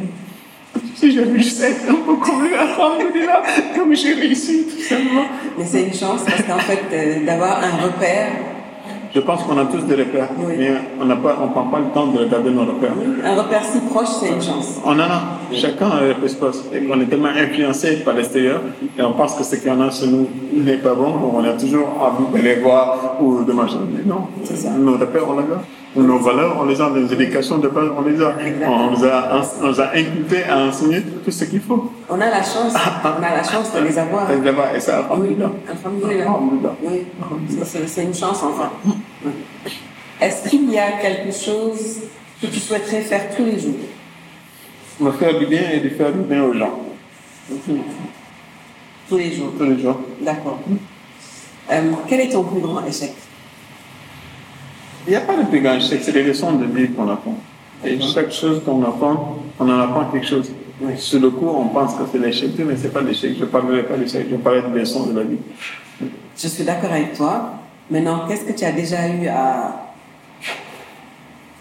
[0.95, 3.41] si j'avais juste été un peu comme lui, alhamdoulilah,
[3.75, 5.25] comme j'ai réussi, tout simplement.
[5.57, 8.27] Mais c'est une chance parce qu'en fait, euh, d'avoir un repère,
[9.15, 10.55] Je pense qu'on a tous des repères, Oui.
[10.59, 12.91] mais on n'a pas, on prend pas le temps de regarder nos repères.
[13.23, 14.81] un repère si proche, c'est une chance.
[14.83, 15.21] On en a,
[15.53, 16.65] chacun a un espace.
[16.73, 18.59] Et on est tellement influencé par l'extérieur
[18.97, 21.33] et on pense que ce qu'il y en a sur nous n'est pas bon, donc
[21.33, 23.79] on a toujours envie de les voir ou de machin.
[23.89, 24.71] Mais non, ça.
[24.71, 25.61] nos repères, on les a.
[25.97, 28.33] Nos valeurs, on les a, les éducations de base, on les a.
[28.67, 31.89] On nous a, on nous a inculqué à enseigner tout ce qu'il faut.
[32.09, 32.73] On a la chance,
[33.05, 34.27] on a la chance de les avoir.
[34.75, 35.37] Et ça, Oui.
[36.83, 37.05] Oui,
[37.63, 38.71] c'est une chance enfin.
[40.21, 42.01] Est-ce qu'il y a quelque chose
[42.41, 43.75] que tu souhaiterais faire tous les jours?
[44.99, 46.79] Me faire du bien et de faire du bien aux gens.
[49.09, 49.51] Tous les jours.
[49.57, 49.99] Tous les jours.
[50.21, 50.59] D'accord.
[51.71, 53.13] Euh, quel est ton plus grand échec?
[55.07, 57.37] Il n'y a pas de plus grand échec, c'est les leçons de vie qu'on apprend.
[57.83, 60.51] Et chaque chose qu'on apprend, on en apprend quelque chose.
[60.97, 63.33] Sur le coup, on pense que c'est l'échec, mais ce n'est pas l'échec.
[63.35, 65.37] Je ne parlerai pas d'échec, je parlerai de leçons de la vie.
[66.37, 67.53] Je suis d'accord avec toi.
[67.89, 69.81] Maintenant, qu'est-ce que tu as déjà eu à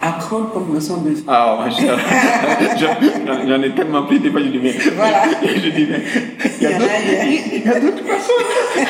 [0.01, 1.23] apprendre comme leçon de vie?
[1.27, 1.71] Ah, ouais,
[2.77, 4.71] je- j'en ai tellement pris, des fois je dis, mais.
[4.95, 5.23] Voilà.
[5.43, 6.01] Je dis, mais.
[6.61, 8.35] Il y a, d'autres personnes.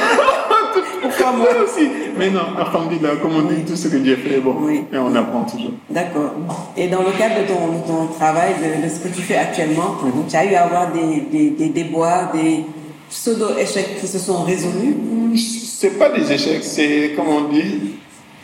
[1.38, 4.83] Moi aussi Mais non, alhamdulillah, comme on dit, tout ce que Dieu fait, bon, Oui.
[4.93, 5.71] et on apprend toujours.
[5.89, 6.31] D'accord.
[6.77, 9.36] Et dans le cadre de ton, de ton travail, de, de ce que tu fais
[9.38, 9.95] actuellement,
[10.29, 12.63] tu as eu à avoir des, des, des déboires, des
[13.16, 14.95] pseudo-échecs qui se sont résolus
[15.36, 17.95] C'est pas des échecs, c'est comme on dit,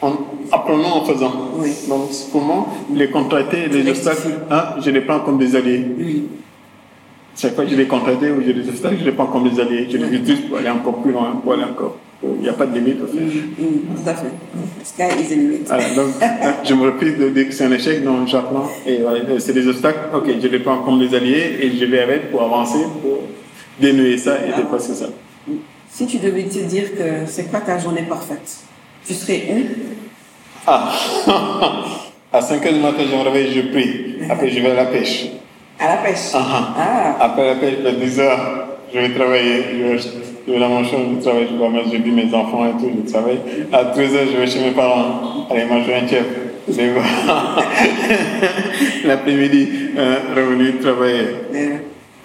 [0.02, 0.14] en
[0.52, 1.34] apprenant en faisant.
[1.58, 1.72] Oui.
[1.90, 5.86] Donc, comment les contracter, les obstacles, hein, je les prends comme des alliés.
[5.98, 6.24] Oui.
[7.38, 9.60] Chaque fois que je les contracte ou j'ai des obstacles, je les prends comme des
[9.60, 9.88] alliés.
[9.90, 11.98] Je les utilise pour aller encore plus loin, pour aller encore.
[12.24, 13.02] Il n'y a pas de limite.
[13.02, 13.20] au fait.
[13.20, 14.28] Mm, Tout à fait.
[14.84, 15.60] Sky is the limit.
[15.66, 18.70] Voilà, donc, hein, je me refuse de dire que c'est un échec, donc j'apprends.
[18.86, 22.00] Et voilà, c'est des obstacles, ok, je les prends comme des alliés et je vais
[22.00, 23.21] avec pour avancer, pour
[23.82, 25.08] dénouer ça et dépasser ça.
[25.90, 28.50] Si tu devais te dire que c'est quoi ta journée parfaite,
[29.06, 29.62] tu serais où?
[30.66, 30.92] Ah,
[32.34, 34.16] à 5 h du matin, je me réveille, je prie.
[34.30, 35.26] Après, je vais à la pêche.
[35.80, 36.30] À la pêche?
[36.34, 38.38] Ah, Ah, Après la pêche, à 10 h
[38.94, 39.64] je vais travailler.
[39.74, 39.98] Je vais,
[40.48, 42.72] je vais dans mon chambre, je travaille, je dois mettre, je dis mes enfants et
[42.80, 43.40] tout, je travaille.
[43.74, 45.48] À 13 h je vais chez mes parents.
[45.50, 46.26] Aller manger un chef.
[49.06, 49.68] L'après-midi,
[49.98, 51.28] euh, revenu travailler.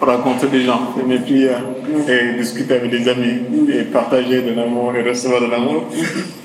[0.01, 1.61] Euh, rencontrer des gens, faire mes prières
[2.07, 3.41] et discuter avec des amis
[3.73, 5.85] et partager de l'amour et recevoir de l'amour.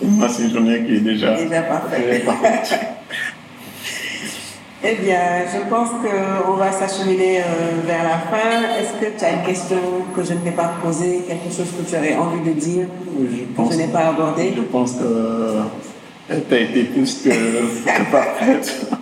[0.03, 2.11] Moi, c'est une journée qui est déjà, Déjà parfaite.
[2.11, 2.75] déjà parfaite.
[4.85, 5.21] eh bien,
[5.53, 7.43] je pense qu'on va s'acheminer euh,
[7.87, 8.63] vers la fin.
[8.81, 9.79] Est-ce que tu as une question
[10.15, 12.87] que je ne t'ai pas posée, quelque chose que tu aurais envie de dire,
[13.21, 14.53] Je que pense, je n'ai pas abordé?
[14.57, 18.87] Je pense que tu as été plus que, que parfaite.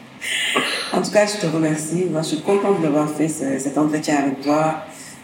[1.00, 2.08] En tout cas, je te remercie.
[2.14, 4.74] Je suis contente d'avoir fait ce- cet entretien avec toi.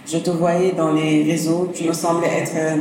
[0.06, 1.70] Je te voyais dans les réseaux.
[1.74, 2.76] Tu me semblais être euh,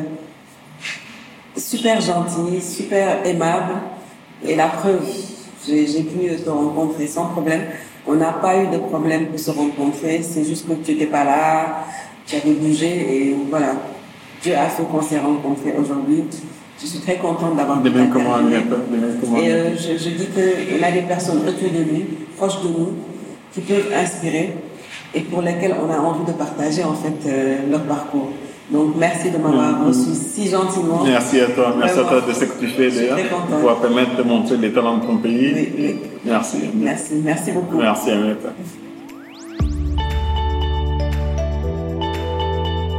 [1.57, 3.73] super gentil, super aimable.
[4.47, 5.01] Et la preuve,
[5.67, 7.63] j'ai pu te rencontrer sans problème.
[8.07, 10.21] On n'a pas eu de problème pour se rencontrer.
[10.23, 11.83] C'est juste que tu n'étais pas là,
[12.25, 13.73] tu avais bougé et voilà.
[14.41, 16.23] Dieu a fait qu'on s'est rencontrés aujourd'hui.
[16.81, 20.77] Je suis très contente d'avoir De même comment on Et euh, je, je dis qu'il
[20.79, 22.05] y a des personnes autour de lui,
[22.35, 22.93] proches de nous,
[23.53, 24.53] qui peuvent inspirer
[25.13, 28.31] et pour lesquelles on a envie de partager en fait euh, leur parcours.
[28.69, 31.03] Donc merci de m'avoir reçu si gentiment.
[31.05, 33.29] Merci à toi, merci à toi de ce que tu fais Je suis d'ailleurs, très
[33.29, 33.47] contente.
[33.47, 35.53] pour pouvoir permettre de montrer les talents de ton pays.
[35.55, 35.95] Oui, oui.
[36.25, 36.57] Merci.
[36.73, 37.77] Merci, merci beaucoup.
[37.77, 38.45] Merci Annette.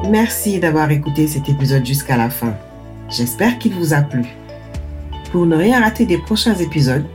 [0.09, 2.55] Merci d'avoir écouté cet épisode jusqu'à la fin.
[3.17, 4.27] J'espère qu'il vous a plu.
[5.33, 7.07] Pour ne rien rater des prochains épisodes,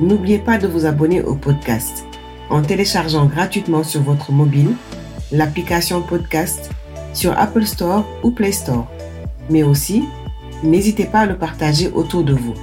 [0.00, 2.04] n'oubliez pas de vous abonner au podcast
[2.50, 4.70] en téléchargeant gratuitement sur votre mobile
[5.30, 6.70] l'application podcast
[7.14, 8.88] sur Apple Store ou Play Store.
[9.48, 10.02] Mais aussi,
[10.64, 12.54] n'hésitez pas à le partager autour de vous.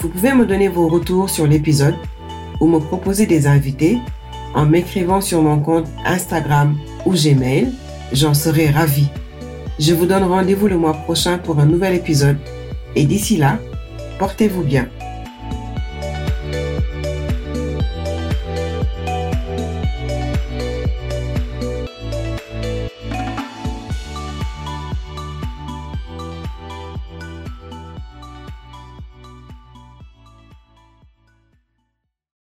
[0.00, 1.96] Vous pouvez me donner vos retours sur l'épisode
[2.60, 3.98] ou me proposer des invités
[4.54, 7.72] en m'écrivant sur mon compte Instagram ou Gmail.
[8.12, 9.08] J'en serai ravie.
[9.78, 12.38] Je vous donne rendez-vous le mois prochain pour un nouvel épisode.
[12.94, 13.58] Et d'ici là,
[14.18, 14.88] portez-vous bien.